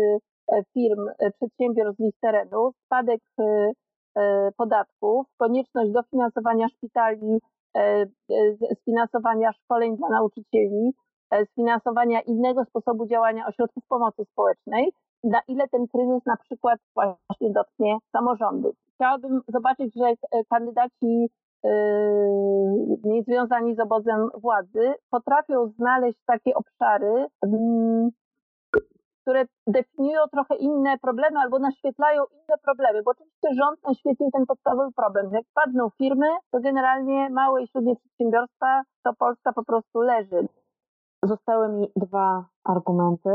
e, 0.52 0.64
firm, 0.74 1.08
e, 1.20 1.32
przedsiębiorstw 1.32 2.02
z 2.18 2.20
terenu, 2.20 2.72
spadek 2.86 3.22
e, 3.40 3.72
podatków, 4.58 5.28
konieczność 5.38 5.92
dofinansowania 5.92 6.68
szpitali, 6.70 7.40
sfinansowania 8.82 9.52
szkoleń 9.54 9.98
dla 9.98 10.10
nauczycieli, 10.10 10.92
sfinansowania 11.52 12.22
innego 12.22 12.66
sposobu 12.66 13.08
działania 13.08 13.48
ośrodków 13.48 13.84
pomocy 13.88 14.26
społecznej, 14.26 14.92
na 15.24 15.42
ile 15.48 15.68
ten 15.68 15.88
kryzys 15.88 16.26
na 16.26 16.38
przykład 16.38 16.80
właśnie 16.96 17.52
dotknie 17.52 17.98
samorządów 18.12 18.76
chciałabym 19.04 19.42
zobaczyć, 19.48 19.94
że 19.96 20.06
e, 20.06 20.44
kandydaci 20.50 21.30
e, 21.64 21.70
niezwiązani 23.04 23.76
z 23.76 23.80
obozem 23.80 24.30
władzy 24.42 24.94
potrafią 25.10 25.68
znaleźć 25.68 26.20
takie 26.26 26.54
obszary, 26.54 27.26
mm, 27.42 28.10
które 29.24 29.46
definiują 29.68 30.22
trochę 30.32 30.56
inne 30.56 30.98
problemy 30.98 31.40
albo 31.40 31.60
naświetlają 31.60 32.24
inne 32.32 32.58
problemy, 32.64 33.04
bo 33.04 33.12
oczywiście 33.12 33.48
rząd 33.60 33.84
naświetlił 33.84 34.30
ten 34.32 34.46
podstawowy 34.46 34.92
problem. 34.96 35.30
Jak 35.32 35.46
padną 35.54 35.90
firmy, 35.98 36.28
to 36.52 36.60
generalnie 36.60 37.30
małe 37.30 37.64
i 37.64 37.68
średnie 37.68 37.96
przedsiębiorstwa, 37.96 38.82
to 39.04 39.14
Polska 39.14 39.54
po 39.54 39.66
prostu 39.66 40.02
leży. 40.02 40.48
Zostały 41.24 41.70
mi 41.70 41.92
dwa 41.96 42.46
argumenty. 42.64 43.30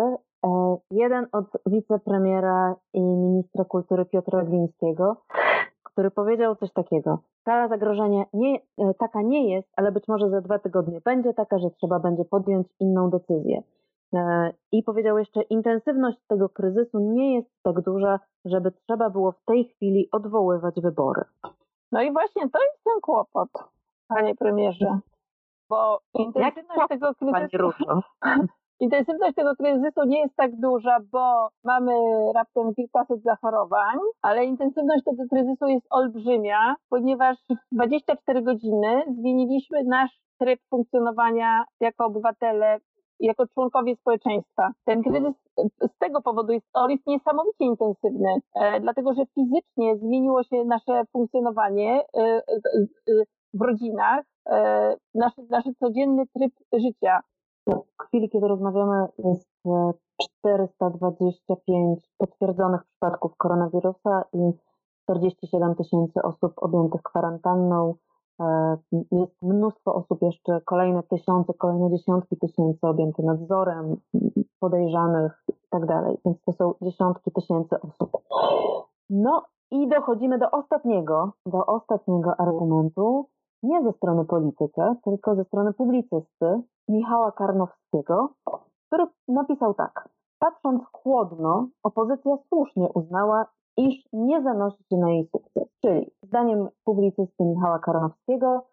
E, 0.46 0.76
jeden 0.90 1.26
od 1.32 1.44
wicepremiera 1.66 2.76
i 2.94 3.00
ministra 3.02 3.64
kultury 3.64 4.04
Piotra 4.04 4.44
Glińskiego, 4.44 5.16
który 5.82 6.10
powiedział 6.10 6.56
coś 6.56 6.72
takiego. 6.72 7.18
Skala 7.40 7.68
zagrożenia 7.68 8.24
nie, 8.32 8.58
e, 8.78 8.94
taka 8.94 9.22
nie 9.22 9.54
jest, 9.54 9.68
ale 9.76 9.92
być 9.92 10.08
może 10.08 10.30
za 10.30 10.40
dwa 10.40 10.58
tygodnie 10.58 11.00
będzie 11.04 11.34
taka, 11.34 11.58
że 11.58 11.70
trzeba 11.70 11.98
będzie 11.98 12.24
podjąć 12.24 12.66
inną 12.80 13.10
decyzję. 13.10 13.62
E, 14.14 14.52
I 14.72 14.82
powiedział 14.82 15.18
jeszcze, 15.18 15.42
intensywność 15.42 16.18
tego 16.28 16.48
kryzysu 16.48 16.98
nie 17.00 17.34
jest 17.34 17.50
tak 17.62 17.80
duża, 17.80 18.20
żeby 18.44 18.72
trzeba 18.72 19.10
było 19.10 19.32
w 19.32 19.44
tej 19.44 19.64
chwili 19.64 20.08
odwoływać 20.12 20.74
wybory. 20.82 21.22
No 21.92 22.02
i 22.02 22.12
właśnie 22.12 22.42
to 22.42 22.58
jest 22.62 22.84
ten 22.84 23.00
kłopot, 23.02 23.48
panie 24.08 24.34
premierze. 24.34 24.98
Bo 25.68 26.00
intensywność 26.14 26.80
Jak 26.80 26.88
tego 26.88 27.14
kryzysu. 27.14 27.70
Intensywność 28.80 29.34
tego 29.34 29.56
kryzysu 29.56 30.04
nie 30.06 30.20
jest 30.20 30.36
tak 30.36 30.60
duża, 30.60 30.98
bo 31.12 31.48
mamy 31.64 31.92
raptem 32.34 32.74
kilkaset 32.74 33.22
zachorowań, 33.22 33.98
ale 34.22 34.44
intensywność 34.44 35.04
tego 35.04 35.22
kryzysu 35.30 35.66
jest 35.66 35.86
olbrzymia, 35.90 36.74
ponieważ 36.88 37.36
w 37.72 37.74
24 37.74 38.42
godziny 38.42 39.04
zmieniliśmy 39.18 39.84
nasz 39.84 40.20
tryb 40.40 40.60
funkcjonowania 40.70 41.64
jako 41.80 42.06
obywatele 42.06 42.80
jako 43.20 43.46
członkowie 43.46 43.96
społeczeństwa. 43.96 44.70
Ten 44.84 45.02
kryzys 45.02 45.34
z 45.80 45.98
tego 45.98 46.22
powodu 46.22 46.52
jest, 46.52 46.66
on 46.74 46.90
jest 46.90 47.06
niesamowicie 47.06 47.64
intensywny, 47.64 48.40
e, 48.54 48.80
dlatego 48.80 49.14
że 49.14 49.22
fizycznie 49.34 49.96
zmieniło 49.96 50.42
się 50.42 50.64
nasze 50.64 51.04
funkcjonowanie 51.12 52.04
e, 52.16 52.20
e, 52.20 52.42
w 53.54 53.62
rodzinach, 53.62 54.24
nasz, 55.14 55.32
nasz 55.50 55.64
codzienny 55.80 56.24
tryb 56.26 56.52
życia. 56.72 57.20
W 57.98 58.02
chwili, 58.02 58.30
kiedy 58.30 58.48
rozmawiamy, 58.48 59.06
jest 59.18 59.48
425 60.20 61.98
e, 61.98 62.02
potwierdzonych 62.18 62.84
przypadków 62.84 63.36
koronawirusa 63.36 64.24
i 64.32 64.52
47 65.02 65.74
tysięcy 65.74 66.22
osób 66.22 66.52
objętych 66.56 67.02
kwarantanną. 67.02 67.94
E, 68.40 68.76
jest 68.92 69.42
mnóstwo 69.42 69.94
osób, 69.94 70.22
jeszcze 70.22 70.60
kolejne 70.64 71.02
tysiące, 71.02 71.54
kolejne 71.54 71.90
dziesiątki 71.90 72.36
tysięcy 72.36 72.86
objęte 72.86 73.22
nadzorem, 73.22 73.96
podejrzanych 74.60 75.44
i 75.48 75.52
tak. 75.70 75.86
Więc 76.24 76.42
to 76.46 76.52
są 76.52 76.74
dziesiątki 76.82 77.32
tysięcy 77.32 77.76
osób. 77.80 78.10
No 79.10 79.42
i 79.70 79.88
dochodzimy 79.88 80.38
do 80.38 80.50
ostatniego, 80.50 81.32
do 81.46 81.66
ostatniego 81.66 82.40
argumentu, 82.40 83.26
nie 83.62 83.82
ze 83.82 83.92
strony 83.92 84.24
polityka, 84.24 84.94
tylko 85.04 85.34
ze 85.34 85.44
strony 85.44 85.72
publicysty 85.72 86.62
Michała 86.88 87.32
Karnowskiego, 87.32 88.28
który 88.86 89.06
napisał 89.28 89.74
tak. 89.74 90.08
Patrząc 90.38 90.82
chłodno, 90.92 91.68
opozycja 91.82 92.36
słusznie 92.48 92.88
uznała, 92.94 93.46
iż 93.78 93.94
nie 94.12 94.42
zanosi 94.42 94.84
się 94.88 94.96
na 94.96 95.10
jej 95.10 95.26
sukces. 95.26 95.68
Czyli 95.82 96.10
zdaniem 96.22 96.68
publicysty 96.84 97.44
Michała 97.44 97.78
Karnowskiego 97.78 98.66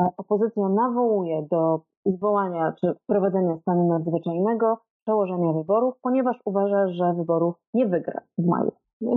e, 0.00 0.08
opozycja 0.16 0.68
nawołuje 0.68 1.46
do 1.50 1.80
zwołania 2.06 2.72
czy 2.80 2.94
wprowadzenia 2.94 3.56
stanu 3.56 3.88
nadzwyczajnego, 3.88 4.78
przełożenia 5.02 5.52
wyborów, 5.52 5.94
ponieważ 6.02 6.36
uważa, 6.44 6.88
że 6.88 7.14
wyborów 7.14 7.54
nie 7.74 7.86
wygra 7.86 8.20
w 8.38 8.46
maju. 8.46 8.72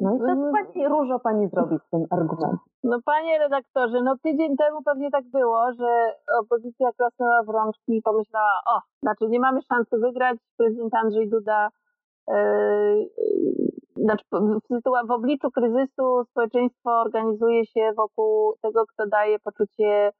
No 0.00 0.14
i 0.14 0.18
co 0.18 0.24
mm. 0.24 0.52
pani 0.52 0.88
Różo 0.88 1.18
pani 1.18 1.48
zrobi 1.48 1.76
z 1.86 1.90
tym 1.90 2.06
argumentem? 2.10 2.58
No 2.84 2.98
panie 3.04 3.38
redaktorze, 3.38 4.02
no 4.02 4.16
tydzień 4.22 4.56
temu 4.56 4.82
pewnie 4.82 5.10
tak 5.10 5.24
było, 5.30 5.72
że 5.72 6.14
opozycja 6.40 6.92
klasnęła 6.92 7.42
w 7.42 7.48
rączki 7.48 7.96
i 7.96 8.02
pomyślała, 8.02 8.60
o, 8.66 8.80
znaczy 9.02 9.28
nie 9.28 9.40
mamy 9.40 9.60
szansy 9.62 9.98
wygrać, 9.98 10.38
prezydent 10.56 10.94
Andrzej 10.94 11.28
Duda 11.28 11.68
znaczy 13.96 14.24
w, 15.08 15.10
obliczu 15.10 15.50
kryzysu 15.50 16.24
społeczeństwo 16.30 17.00
organizuje 17.00 17.66
się 17.66 17.92
wokół 17.96 18.54
tego, 18.62 18.86
kto 18.86 19.06
daje 19.06 19.38
poczucie 19.38 20.10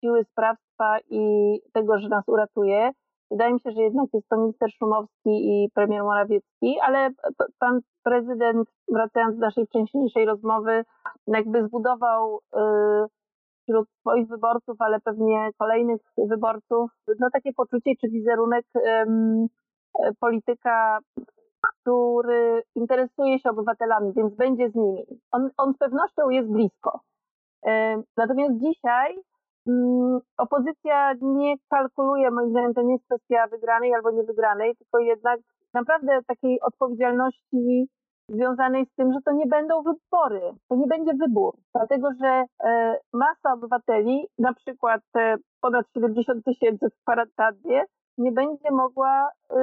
siły 0.00 0.24
sprawstwa 0.24 0.98
i 1.10 1.58
tego, 1.72 1.98
że 1.98 2.08
nas 2.08 2.24
uratuje. 2.28 2.90
Wydaje 3.30 3.52
mi 3.52 3.60
się, 3.60 3.70
że 3.70 3.82
jednak 3.82 4.06
jest 4.12 4.28
to 4.28 4.36
minister 4.36 4.70
Szumowski 4.78 5.30
i 5.30 5.68
premier 5.74 6.02
Morawiecki, 6.02 6.76
ale 6.82 7.10
pan 7.58 7.80
prezydent, 8.04 8.68
wracając 8.88 9.38
do 9.38 9.46
naszej 9.46 9.66
wcześniejszej 9.66 10.26
rozmowy, 10.26 10.84
jakby 11.26 11.66
zbudował 11.66 12.38
y, 12.38 12.58
wśród 13.62 13.88
swoich 14.00 14.28
wyborców, 14.28 14.76
ale 14.78 15.00
pewnie 15.00 15.50
kolejnych 15.58 16.00
wyborców, 16.18 16.90
no 17.20 17.28
takie 17.32 17.52
poczucie 17.52 17.90
czy 18.00 18.08
wizerunek 18.08 18.66
polityka, 20.20 20.98
który 21.80 22.62
interesuje 22.74 23.38
się 23.38 23.50
obywatelami, 23.50 24.12
więc 24.16 24.34
będzie 24.34 24.70
z 24.70 24.74
nimi. 24.74 25.04
On, 25.32 25.50
on 25.56 25.74
z 25.74 25.78
pewnością 25.78 26.30
jest 26.30 26.48
blisko. 26.48 27.00
Natomiast 28.16 28.54
dzisiaj 28.60 29.22
Mm, 29.68 30.20
opozycja 30.38 31.14
nie 31.20 31.54
kalkuluje, 31.70 32.30
moim 32.30 32.50
zdaniem 32.50 32.74
to 32.74 32.82
nie 32.82 32.92
jest 32.92 33.04
kwestia 33.04 33.46
wygranej 33.46 33.94
albo 33.94 34.10
niewygranej, 34.10 34.76
tylko 34.76 34.98
jednak 34.98 35.40
naprawdę 35.74 36.20
takiej 36.26 36.60
odpowiedzialności 36.60 37.88
związanej 38.28 38.86
z 38.86 38.94
tym, 38.94 39.12
że 39.12 39.18
to 39.24 39.32
nie 39.32 39.46
będą 39.46 39.82
wybory, 39.82 40.40
to 40.68 40.76
nie 40.76 40.86
będzie 40.86 41.12
wybór, 41.14 41.56
dlatego 41.74 42.08
że 42.20 42.44
e, 42.64 42.98
masa 43.12 43.52
obywateli, 43.54 44.26
na 44.38 44.54
przykład 44.54 45.02
e, 45.16 45.36
ponad 45.60 45.86
70 45.92 46.44
tysięcy 46.44 46.86
w 46.90 47.02
kwarantannie, 47.02 47.84
nie 48.18 48.32
będzie 48.32 48.70
mogła 48.70 49.28
y, 49.28 49.54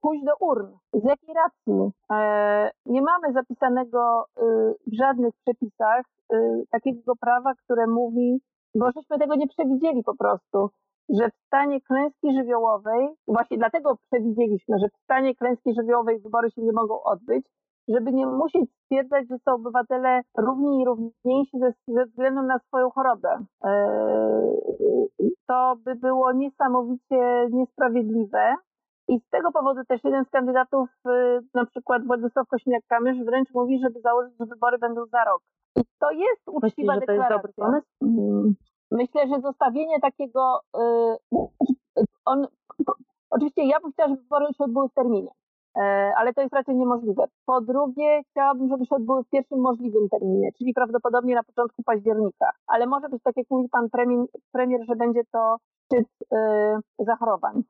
pójść 0.00 0.24
do 0.24 0.32
urn. 0.40 0.66
Z 0.92 1.04
jakiej 1.04 1.34
racji? 1.34 1.92
E, 2.12 2.70
nie 2.86 3.02
mamy 3.02 3.32
zapisanego 3.32 4.24
y, 4.24 4.42
w 4.86 4.96
żadnych 4.98 5.34
przepisach 5.34 6.04
y, 6.32 6.64
takiego 6.70 7.16
prawa, 7.16 7.54
które 7.54 7.86
mówi, 7.86 8.40
bo 8.74 8.86
żeśmy 8.96 9.18
tego 9.18 9.34
nie 9.34 9.48
przewidzieli 9.48 10.02
po 10.02 10.16
prostu, 10.16 10.70
że 11.08 11.30
w 11.30 11.46
stanie 11.46 11.80
klęski 11.80 12.34
żywiołowej, 12.34 13.08
właśnie 13.28 13.58
dlatego 13.58 13.96
przewidzieliśmy, 14.10 14.78
że 14.78 14.88
w 14.88 15.04
stanie 15.04 15.34
klęski 15.34 15.74
żywiołowej 15.74 16.20
wybory 16.20 16.50
się 16.50 16.62
nie 16.62 16.72
mogą 16.72 17.02
odbyć, 17.02 17.46
żeby 17.88 18.12
nie 18.12 18.26
musieć 18.26 18.70
stwierdzać, 18.84 19.28
że 19.28 19.38
są 19.38 19.54
obywatele 19.54 20.20
równi 20.38 20.82
i 20.82 20.84
równiejsi 20.84 21.58
ze, 21.58 21.72
ze 21.88 22.06
względu 22.06 22.42
na 22.42 22.58
swoją 22.58 22.90
chorobę. 22.90 23.38
E, 23.64 23.70
to 25.46 25.76
by 25.84 25.94
było 25.94 26.32
niesamowicie 26.32 27.48
niesprawiedliwe. 27.50 28.54
I 29.08 29.20
z 29.20 29.30
tego 29.30 29.52
powodu 29.52 29.84
też 29.88 30.04
jeden 30.04 30.24
z 30.24 30.30
kandydatów, 30.30 30.88
e, 31.06 31.40
na 31.54 31.66
przykład 31.66 32.06
Władysław 32.06 32.46
Kośniak-Kamysz, 32.48 33.24
wręcz 33.24 33.54
mówi, 33.54 33.80
żeby 33.80 34.00
założyć, 34.00 34.32
że 34.40 34.46
wybory 34.46 34.78
będą 34.78 35.06
za 35.06 35.24
rok. 35.24 35.42
I 35.76 35.80
to 36.00 36.10
jest 36.10 36.42
uczciwa 36.48 36.94
Myślisz, 36.94 37.06
deklaracja. 37.06 37.06
To 37.06 37.12
jest 37.12 37.30
dobry 37.30 37.52
pomysł? 37.56 37.86
Mm. 38.02 38.54
Myślę, 38.90 39.28
że 39.28 39.40
zostawienie 39.40 40.00
takiego, 40.00 40.60
e, 40.76 41.16
on, 42.24 42.46
oczywiście 43.30 43.64
ja 43.66 43.80
bym 43.80 43.92
chciała, 43.92 44.08
żeby 44.08 44.22
wybory 44.22 44.46
się 44.46 44.64
odbyły 44.64 44.88
w 44.88 44.94
terminie. 44.94 45.30
E, 45.76 46.12
ale 46.16 46.34
to 46.34 46.40
jest 46.40 46.54
raczej 46.54 46.76
niemożliwe. 46.76 47.24
Po 47.46 47.60
drugie, 47.60 48.22
chciałabym, 48.30 48.68
żeby 48.68 48.86
się 48.86 48.94
odbyły 48.94 49.24
w 49.24 49.28
pierwszym 49.28 49.60
możliwym 49.60 50.08
terminie, 50.08 50.52
czyli 50.58 50.74
prawdopodobnie 50.74 51.34
na 51.34 51.42
początku 51.42 51.82
października. 51.82 52.50
Ale 52.66 52.86
może 52.86 53.08
być 53.08 53.22
tak, 53.22 53.36
jak 53.36 53.46
mówi 53.50 53.68
pan 53.68 53.90
premier, 53.90 54.26
premier 54.52 54.80
że 54.88 54.96
będzie 54.96 55.20
to 55.32 55.56
szczyt 55.84 56.08
yy, 56.32 57.06
zachorowań. 57.06 57.62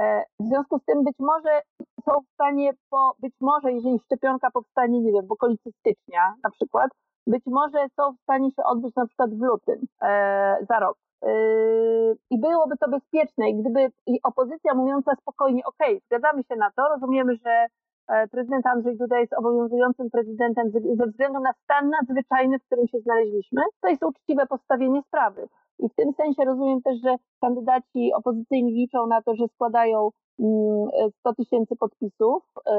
E, 0.00 0.24
w 0.40 0.44
związku 0.44 0.78
z 0.78 0.84
tym 0.84 1.04
być 1.04 1.16
może 1.18 1.62
są 2.04 2.20
w 2.20 2.34
stanie, 2.34 2.72
po, 2.90 3.14
być 3.20 3.34
może 3.40 3.72
jeżeli 3.72 3.98
szczepionka 3.98 4.50
powstanie, 4.50 5.00
nie 5.00 5.12
wiem, 5.12 5.26
w 5.26 5.32
okolicy 5.32 5.70
stycznia 5.80 6.34
na 6.44 6.50
przykład, 6.50 6.90
być 7.26 7.42
może 7.46 7.86
są 7.96 8.12
w 8.12 8.22
stanie 8.22 8.50
się 8.50 8.62
odbyć 8.64 8.94
na 8.96 9.06
przykład 9.06 9.30
w 9.34 9.42
lutym 9.42 9.86
e, 10.02 10.56
za 10.68 10.80
rok. 10.80 10.96
Yy, 11.22 12.16
I 12.30 12.40
byłoby 12.40 12.76
to 12.76 12.88
bezpieczne. 12.88 13.50
I 13.50 13.54
gdyby 13.54 13.90
i 14.06 14.22
opozycja 14.22 14.74
mówiąca 14.74 15.12
spokojnie, 15.20 15.62
ok, 15.64 15.78
zgadzamy 16.06 16.42
się 16.42 16.56
na 16.56 16.70
to, 16.76 16.82
rozumiemy, 16.88 17.34
że 17.34 17.66
e, 18.08 18.28
prezydent 18.28 18.66
Andrzej 18.66 18.96
Duda 18.96 19.18
jest 19.18 19.32
obowiązującym 19.32 20.10
prezydentem 20.10 20.70
ze 20.70 21.06
względu 21.06 21.40
na 21.40 21.52
stan 21.52 21.90
nadzwyczajny, 21.90 22.58
w 22.58 22.66
którym 22.66 22.88
się 22.88 22.98
znaleźliśmy, 22.98 23.62
to 23.82 23.88
jest 23.88 24.04
uczciwe 24.04 24.46
postawienie 24.46 25.02
sprawy. 25.02 25.48
I 25.78 25.88
w 25.88 25.94
tym 25.94 26.12
sensie 26.12 26.44
rozumiem 26.44 26.82
też, 26.82 26.96
że 27.04 27.16
kandydaci 27.40 28.12
opozycyjni 28.14 28.72
liczą 28.72 29.06
na 29.06 29.22
to, 29.22 29.34
że 29.34 29.48
składają 29.48 30.10
100 30.38 30.40
mm, 30.44 31.34
tysięcy 31.36 31.76
podpisów 31.76 32.42
e, 32.66 32.74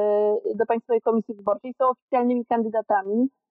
do 0.54 0.66
Państwowej 0.66 1.00
Komisji 1.00 1.34
Wyborczej, 1.34 1.74
są 1.78 1.88
oficjalnymi 1.88 2.46
kandydatami, 2.46 3.22
e, 3.22 3.43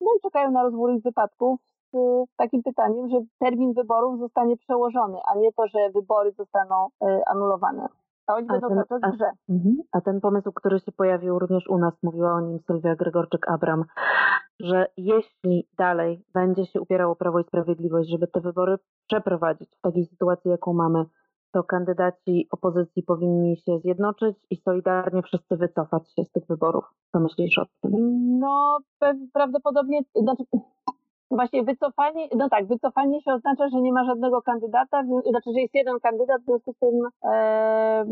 no 0.00 0.10
i 0.18 0.20
czekają 0.22 0.50
na 0.50 0.62
rozwój 0.62 1.00
wypadków 1.00 1.60
takim 2.36 2.62
pytaniem, 2.62 3.08
że 3.08 3.16
termin 3.38 3.72
wyborów 3.72 4.18
zostanie 4.18 4.56
przełożony, 4.56 5.18
a 5.28 5.38
nie 5.38 5.52
to, 5.52 5.66
że 5.66 5.90
wybory 5.94 6.32
zostaną 6.32 6.88
e, 7.02 7.22
anulowane. 7.26 7.88
A 8.26 8.34
oni 8.34 8.46
a 8.48 8.52
będą 8.52 8.68
ten, 8.68 8.84
cały 8.88 9.00
czas 9.00 9.14
grze. 9.14 9.30
Mhm. 9.48 9.76
A 9.92 10.00
ten 10.00 10.20
pomysł, 10.20 10.52
który 10.52 10.80
się 10.80 10.92
pojawił 10.92 11.38
również 11.38 11.68
u 11.68 11.78
nas, 11.78 11.94
mówiła 12.02 12.34
o 12.34 12.40
nim 12.40 12.58
Sylwia 12.58 12.96
Gregorczyk-Abram, 12.96 13.82
że 14.60 14.86
jeśli 14.96 15.68
dalej 15.78 16.24
będzie 16.34 16.66
się 16.66 16.80
upierało 16.80 17.16
Prawo 17.16 17.40
i 17.40 17.44
Sprawiedliwość, 17.44 18.10
żeby 18.10 18.26
te 18.26 18.40
wybory 18.40 18.76
przeprowadzić 19.08 19.76
w 19.76 19.80
takiej 19.80 20.06
sytuacji, 20.06 20.50
jaką 20.50 20.72
mamy, 20.72 21.04
to 21.56 21.64
kandydaci 21.64 22.48
opozycji 22.50 23.02
powinni 23.02 23.56
się 23.56 23.78
zjednoczyć 23.78 24.36
i 24.50 24.56
solidarnie 24.56 25.22
wszyscy 25.22 25.56
wycofać 25.56 26.02
się 26.14 26.24
z 26.24 26.30
tych 26.30 26.46
wyborów. 26.46 26.84
Co 27.12 27.20
myślisz 27.20 27.58
o 27.58 27.64
tym? 27.82 27.92
No, 28.38 28.78
prawdopodobnie, 29.32 30.00
znaczy, 30.14 30.44
Właśnie 31.30 31.64
wycofanie, 31.64 32.28
no 32.36 32.48
tak, 32.48 32.66
wycofanie 32.66 33.22
się 33.22 33.32
oznacza, 33.32 33.68
że 33.68 33.80
nie 33.80 33.92
ma 33.92 34.04
żadnego 34.04 34.42
kandydata, 34.42 35.02
znaczy, 35.30 35.50
że 35.54 35.60
jest 35.60 35.74
jeden 35.74 36.00
kandydat, 36.00 36.42
w 36.42 36.44
związku 36.44 36.72
z 36.72 36.78
tym 36.78 36.94
e, 37.32 38.04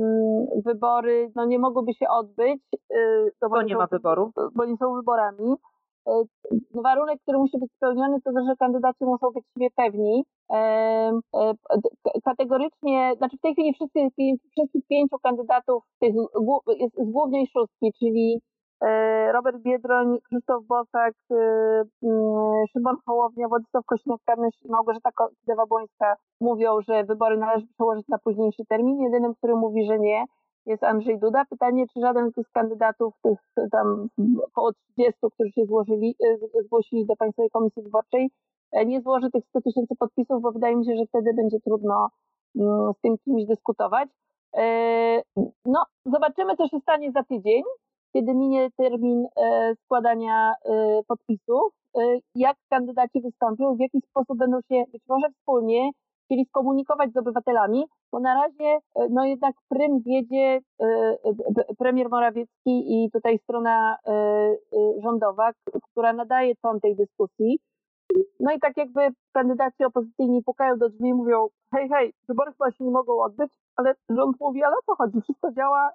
wybory 0.65 1.33
no, 1.37 1.45
nie 1.45 1.59
mogłyby 1.59 1.95
się 1.95 2.09
odbyć. 2.09 2.63
E, 2.91 3.31
to 3.41 3.49
bo 3.49 3.63
nie 3.63 3.77
ma 3.77 3.87
wyboru. 3.87 4.33
Bo 4.55 4.65
nie 4.65 4.77
są 4.77 4.95
wyborami. 4.95 5.55
E, 6.07 6.23
warunek, 6.75 7.21
który 7.23 7.39
musi 7.39 7.59
być 7.59 7.73
spełniony, 7.73 8.21
to 8.21 8.33
to, 8.33 8.45
że 8.49 8.57
kandydaci 8.57 9.05
muszą 9.05 9.31
być 9.31 9.45
siebie 9.55 9.69
pewni. 9.77 10.25
E, 10.51 10.57
e, 11.35 11.55
kategorycznie, 12.25 13.13
znaczy 13.17 13.37
w 13.37 13.41
tej 13.41 13.53
chwili 13.53 13.75
wszyscy, 13.75 13.99
wszystkich 14.51 14.87
pięciu 14.89 15.19
kandydatów 15.23 15.85
tych, 16.01 16.15
jest 16.79 16.95
z 16.95 17.11
głównej 17.11 17.47
szóstki, 17.47 17.93
czyli 17.99 18.41
Robert 19.33 19.63
Biedroń, 19.63 20.19
Krzysztof 20.25 20.67
Bosak, 20.67 21.15
Szymon 22.73 22.97
Hołownia, 23.07 23.49
Władysław 23.49 23.85
Kośniak-Kamysz 23.85 24.65
i 24.65 24.71
Małgorzata 24.71 25.11
Kidawa-Błońska 25.41 26.15
mówią, 26.41 26.81
że 26.89 27.05
wybory 27.05 27.39
należy 27.39 27.67
przełożyć 27.67 28.09
na 28.09 28.19
późniejszy 28.19 28.63
termin. 28.69 29.01
Jedynym, 29.01 29.35
który 29.35 29.55
mówi, 29.55 29.87
że 29.87 29.99
nie, 29.99 30.25
jest 30.67 30.85
Andrzej 30.85 31.19
Duda. 31.19 31.45
Pytanie, 31.51 31.85
czy 31.95 32.01
żaden 32.01 32.31
z 32.31 32.53
kandydatów, 32.53 33.15
tych 33.23 33.39
tam 33.73 34.09
około 34.47 34.73
30, 34.73 35.21
którzy 35.35 35.53
się 35.53 35.65
złożyli, 35.67 36.17
e, 36.57 36.63
zgłosili 36.63 37.07
do 37.07 37.17
Państwowej 37.17 37.51
Komisji 37.51 37.83
Wyborczej, 37.83 38.31
nie 38.87 39.01
złoży 39.01 39.31
tych 39.31 39.45
100 39.45 39.61
tysięcy 39.61 39.97
podpisów, 39.99 40.43
bo 40.43 40.53
wydaje 40.53 40.77
mi 40.77 40.87
się, 40.87 40.97
że 40.97 41.07
wtedy 41.07 41.35
będzie 41.35 41.61
trudno 41.61 42.09
mm, 42.57 42.93
z 42.99 43.01
tym 43.01 43.19
kimś 43.19 43.45
dyskutować. 43.45 44.09
No, 45.67 45.85
zobaczymy, 46.07 46.57
co 46.57 46.69
się 46.69 46.81
stanie 46.81 47.13
za 47.13 47.23
tydzień 47.23 47.63
kiedy 48.15 48.35
minie 48.35 48.71
termin 48.77 49.27
e, 49.37 49.75
składania 49.85 50.53
e, 50.65 51.03
podpisów, 51.09 51.73
e, 51.97 52.01
jak 52.35 52.57
kandydaci 52.71 53.21
wystąpią, 53.21 53.77
w 53.77 53.81
jaki 53.81 54.01
sposób 54.01 54.39
będą 54.39 54.61
się 54.61 54.85
być 54.93 55.03
może 55.09 55.27
wspólnie 55.31 55.91
chcieli 56.25 56.45
skomunikować 56.45 57.13
z 57.13 57.17
obywatelami, 57.17 57.85
bo 58.13 58.21
na 58.21 58.35
razie 58.35 58.79
no 59.11 59.25
jednak 59.25 59.55
prym 59.69 60.01
wiedzie 60.07 60.61
premier 61.79 62.09
Morawiecki 62.11 63.05
i 63.05 63.11
tutaj 63.11 63.39
strona 63.39 63.97
rządowa, 65.03 65.51
która 65.91 66.13
nadaje 66.13 66.55
ton 66.63 66.81
tej 66.81 66.97
dyskusji. 66.97 67.59
No 68.41 68.53
i 68.53 68.61
tak 68.61 68.77
jakby 68.77 69.01
kandydaci 69.33 69.85
opozycyjni 69.85 70.43
pukają 70.43 70.79
do 70.79 70.89
drzwi 70.89 71.09
i 71.09 71.15
mówią, 71.15 71.47
hej, 71.75 71.89
hej, 71.89 72.13
wybory 72.29 72.53
chyba 72.53 72.71
się 72.71 72.85
nie 72.85 72.91
mogą 72.91 73.23
odbyć, 73.23 73.53
ale 73.77 73.95
rząd 74.11 74.37
mówi, 74.41 74.65
ale 74.65 74.77
o 74.77 74.83
co 74.87 74.95
chodzi, 74.97 75.21
wszystko 75.21 75.53
działa, 75.53 75.91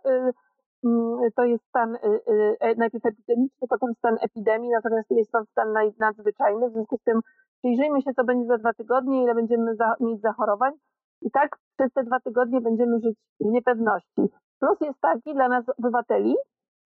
Mm, 0.84 1.32
to 1.36 1.44
jest 1.44 1.64
stan 1.70 1.96
e, 1.96 2.76
najpierw 2.76 3.06
epidemiczny, 3.06 3.68
potem 3.70 3.94
stan 3.98 4.18
epidemii, 4.22 4.70
natomiast 4.70 5.12
jest 5.12 5.32
to 5.32 5.46
stan 5.52 5.74
nadzwyczajny. 6.00 6.70
W 6.70 6.74
związku 6.74 6.98
z 6.98 7.04
tym 7.04 7.20
przyjrzyjmy 7.60 8.02
się, 8.02 8.14
co 8.14 8.24
będzie 8.24 8.48
za 8.48 8.58
dwa 8.58 8.74
tygodnie, 8.74 9.24
ile 9.24 9.36
będziemy 9.36 9.76
za, 9.76 9.96
mieć 10.00 10.22
zachorowań. 10.22 10.74
I 11.22 11.32
tak 11.32 11.58
przez 11.78 11.94
te 11.94 12.04
dwa 12.04 12.20
tygodnie 12.20 12.62
będziemy 12.62 13.00
żyć 13.00 13.18
w 13.40 13.46
niepewności. 13.46 14.22
Plus 14.60 14.82
jest 14.82 15.00
taki 15.02 15.34
dla 15.34 15.48
nas 15.48 15.66
obywateli, 15.80 16.36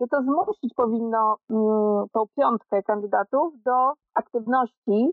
że 0.02 0.08
to 0.08 0.22
zmusić 0.22 0.74
powinno 0.76 1.38
mm, 1.50 2.06
tą 2.14 2.26
piątkę 2.38 2.84
kandydatów 2.84 3.54
do 3.64 3.94
aktywności, 4.14 5.12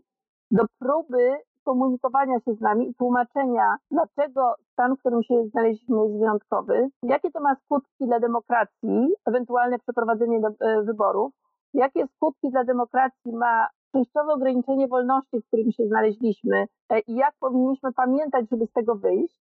do 0.51 0.63
próby 0.79 1.37
komunikowania 1.63 2.39
się 2.39 2.53
z 2.53 2.61
nami 2.61 2.89
i 2.89 2.95
tłumaczenia, 2.95 3.75
dlaczego 3.91 4.55
stan, 4.71 4.95
w 4.95 4.99
którym 4.99 5.23
się 5.23 5.43
znaleźliśmy, 5.47 5.97
jest 6.03 6.17
wyjątkowy, 6.17 6.89
jakie 7.03 7.31
to 7.31 7.39
ma 7.41 7.55
skutki 7.55 8.05
dla 8.05 8.19
demokracji, 8.19 9.13
ewentualne 9.25 9.79
przeprowadzenie 9.79 10.39
do, 10.39 10.47
e, 10.47 10.83
wyborów, 10.83 11.33
jakie 11.73 12.07
skutki 12.07 12.49
dla 12.49 12.63
demokracji 12.63 13.33
ma 13.33 13.67
częściowe 13.91 14.33
ograniczenie 14.33 14.87
wolności, 14.87 15.41
w 15.41 15.47
którym 15.47 15.71
się 15.71 15.87
znaleźliśmy 15.87 16.65
e, 16.89 16.99
i 16.99 17.15
jak 17.15 17.33
powinniśmy 17.39 17.93
pamiętać, 17.93 18.45
żeby 18.51 18.65
z 18.65 18.71
tego 18.71 18.95
wyjść. 18.95 19.35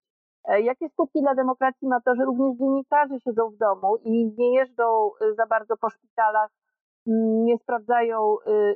E, 0.46 0.62
jakie 0.62 0.90
skutki 0.90 1.22
dla 1.22 1.36
demokracji 1.36 1.88
ma 1.88 2.02
to, 2.02 2.16
że 2.16 2.26
również 2.26 2.58
dziennikarze 2.58 3.20
siedzą 3.20 3.50
w 3.50 3.58
domu 3.58 3.98
i 4.04 4.26
nie 4.38 4.56
jeżdżą 4.56 5.12
za 5.38 5.46
bardzo 5.46 5.78
po 5.78 5.90
szpitalach, 5.90 6.50
nie 7.46 7.58
sprawdzają, 7.58 8.36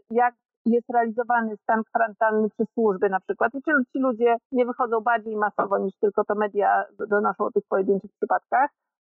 jak 0.09 0.35
jest 0.65 0.89
realizowany 0.89 1.57
stan 1.57 1.83
kwarantanny 1.83 2.49
przez 2.49 2.67
służby 2.73 3.09
na 3.09 3.19
przykład 3.19 3.53
i 3.53 3.61
czy 3.61 3.71
ci 3.91 3.99
ludzie 3.99 4.35
nie 4.51 4.65
wychodzą 4.65 5.01
bardziej 5.01 5.35
masowo 5.35 5.77
niż 5.77 5.97
tylko 5.97 6.23
to 6.23 6.35
media 6.35 6.85
donoszą 7.09 7.45
o 7.45 7.51
tych 7.51 7.63
pojedynczych 7.69 8.11
przypadkach, 8.11 8.69
e, 8.69 8.92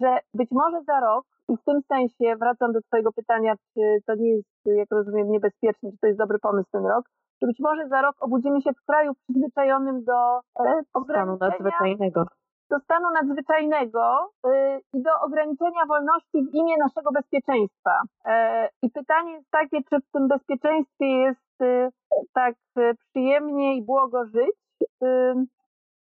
że 0.00 0.18
być 0.34 0.50
może 0.50 0.82
za 0.82 1.00
rok 1.00 1.24
i 1.48 1.56
w 1.56 1.64
tym 1.64 1.80
sensie 1.88 2.36
wracam 2.36 2.72
do 2.72 2.80
twojego 2.82 3.12
pytania, 3.12 3.54
czy 3.74 3.80
to 4.06 4.14
nie 4.14 4.30
jest, 4.30 4.48
jak 4.66 4.88
rozumiem, 4.90 5.30
niebezpieczne, 5.30 5.90
czy 5.90 5.98
to 6.00 6.06
jest 6.06 6.18
dobry 6.18 6.38
pomysł 6.38 6.68
ten 6.72 6.86
rok, 6.86 7.04
że 7.42 7.46
być 7.46 7.60
może 7.60 7.88
za 7.88 8.02
rok 8.02 8.16
obudzimy 8.20 8.62
się 8.62 8.70
w 8.72 8.86
kraju 8.86 9.12
przyzwyczajonym 9.14 10.04
do 10.04 10.40
e, 10.60 10.82
stanu 11.04 11.36
nadzwyczajnego 11.40 12.24
do 12.70 12.78
stanu 12.80 13.10
nadzwyczajnego 13.10 14.30
y, 14.46 14.80
i 14.92 15.02
do 15.02 15.10
ograniczenia 15.20 15.86
wolności 15.88 16.50
w 16.50 16.54
imię 16.54 16.74
naszego 16.78 17.12
bezpieczeństwa. 17.12 18.00
E, 18.24 18.68
I 18.82 18.90
pytanie 18.90 19.32
jest 19.32 19.50
takie, 19.50 19.82
czy 19.90 20.00
w 20.00 20.10
tym 20.12 20.28
bezpieczeństwie 20.28 21.06
jest 21.06 21.40
tak 22.34 22.54
przyjemnie 23.08 23.76
i 23.76 23.82
błogo 23.82 24.24
żyć, 24.24 24.56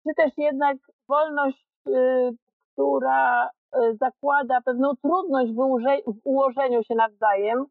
czy 0.03 0.13
też 0.17 0.31
jednak 0.37 0.77
wolność 1.07 1.65
która 2.73 3.49
zakłada 4.01 4.61
pewną 4.61 4.95
trudność 4.95 5.51
w 5.53 6.19
ułożeniu 6.23 6.83
się 6.83 6.95
nawzajem, 6.95 7.65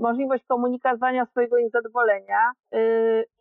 możliwość 0.00 0.44
komunikowania 0.48 1.26
swojego 1.26 1.58
niezadowolenia. 1.58 2.52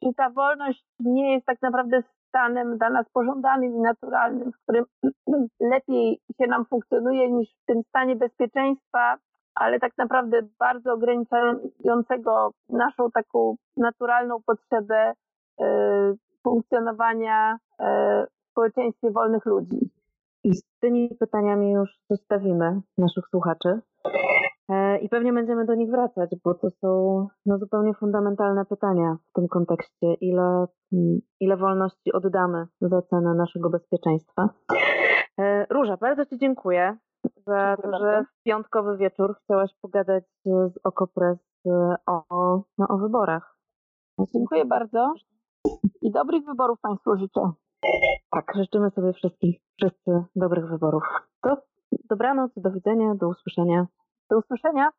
Czy 0.04 0.14
ta 0.18 0.30
wolność 0.30 0.84
nie 1.00 1.34
jest 1.34 1.46
tak 1.46 1.62
naprawdę 1.62 2.04
stanem 2.28 2.78
dla 2.78 2.90
nas 2.90 3.06
pożądanym 3.14 3.76
i 3.76 3.80
naturalnym, 3.80 4.52
w 4.52 4.64
którym 4.64 4.86
lepiej 5.74 6.20
się 6.38 6.48
nam 6.48 6.66
funkcjonuje 6.66 7.32
niż 7.32 7.50
w 7.50 7.66
tym 7.66 7.82
stanie 7.84 8.16
bezpieczeństwa, 8.16 9.18
ale 9.56 9.80
tak 9.80 9.92
naprawdę 9.98 10.42
bardzo 10.60 10.94
ograniczającego 10.94 12.52
naszą 12.70 13.12
taką 13.12 13.56
naturalną 13.78 14.38
potrzebę 14.46 15.14
funkcjonowania 16.44 17.58
w 17.80 18.52
społeczeństwie 18.52 19.12
wolnych 19.12 19.46
ludzi. 19.46 20.01
I 20.44 20.54
z 20.56 20.64
tymi 20.80 21.16
pytaniami 21.20 21.72
już 21.72 22.00
zostawimy 22.10 22.82
naszych 22.98 23.24
słuchaczy. 23.30 23.82
E, 24.70 24.98
I 24.98 25.10
pewnie 25.10 25.34
będziemy 25.34 25.66
do 25.66 25.76
nich 25.76 25.92
wracać, 25.92 26.30
bo 26.44 26.54
to 26.54 26.70
są 26.70 27.28
no, 27.46 27.58
zupełnie 27.58 27.94
fundamentalne 27.94 28.66
pytania 28.66 29.18
w 29.30 29.34
tym 29.34 29.48
kontekście. 29.48 30.14
Ile, 30.22 30.66
ile 31.40 31.58
wolności 31.58 32.14
oddamy 32.14 32.68
za 32.82 33.02
cenę 33.02 33.34
naszego 33.34 33.70
bezpieczeństwa? 33.70 34.50
E, 35.40 35.66
Róża, 35.70 35.98
bardzo 35.98 36.26
Ci 36.26 36.38
dziękuję 36.38 36.98
za 37.48 37.78
to, 37.82 37.98
że 38.00 38.24
w 38.24 38.44
piątkowy 38.44 38.98
wieczór 38.98 39.36
chciałaś 39.44 39.72
pogadać 39.82 40.24
z 40.46 40.80
Okopres 40.84 41.38
o, 42.08 42.24
no, 42.78 42.88
o 42.90 42.98
wyborach. 42.98 43.58
Dziękuję 44.34 44.66
bardzo 44.66 45.14
i 46.02 46.12
dobrych 46.12 46.46
wyborów 46.46 46.80
Państwu 46.82 47.18
życzę. 47.18 47.52
Tak, 48.32 48.52
życzymy 48.56 48.90
sobie 48.90 49.14
wszystkich, 49.14 49.62
wszyscy 49.78 50.24
dobrych 50.36 50.70
wyborów. 50.70 51.04
To 51.42 51.58
dobranoc, 52.10 52.52
do 52.56 52.72
widzenia, 52.72 53.16
do 53.16 53.28
usłyszenia. 53.28 53.88
Do 54.30 54.38
usłyszenia. 54.38 54.90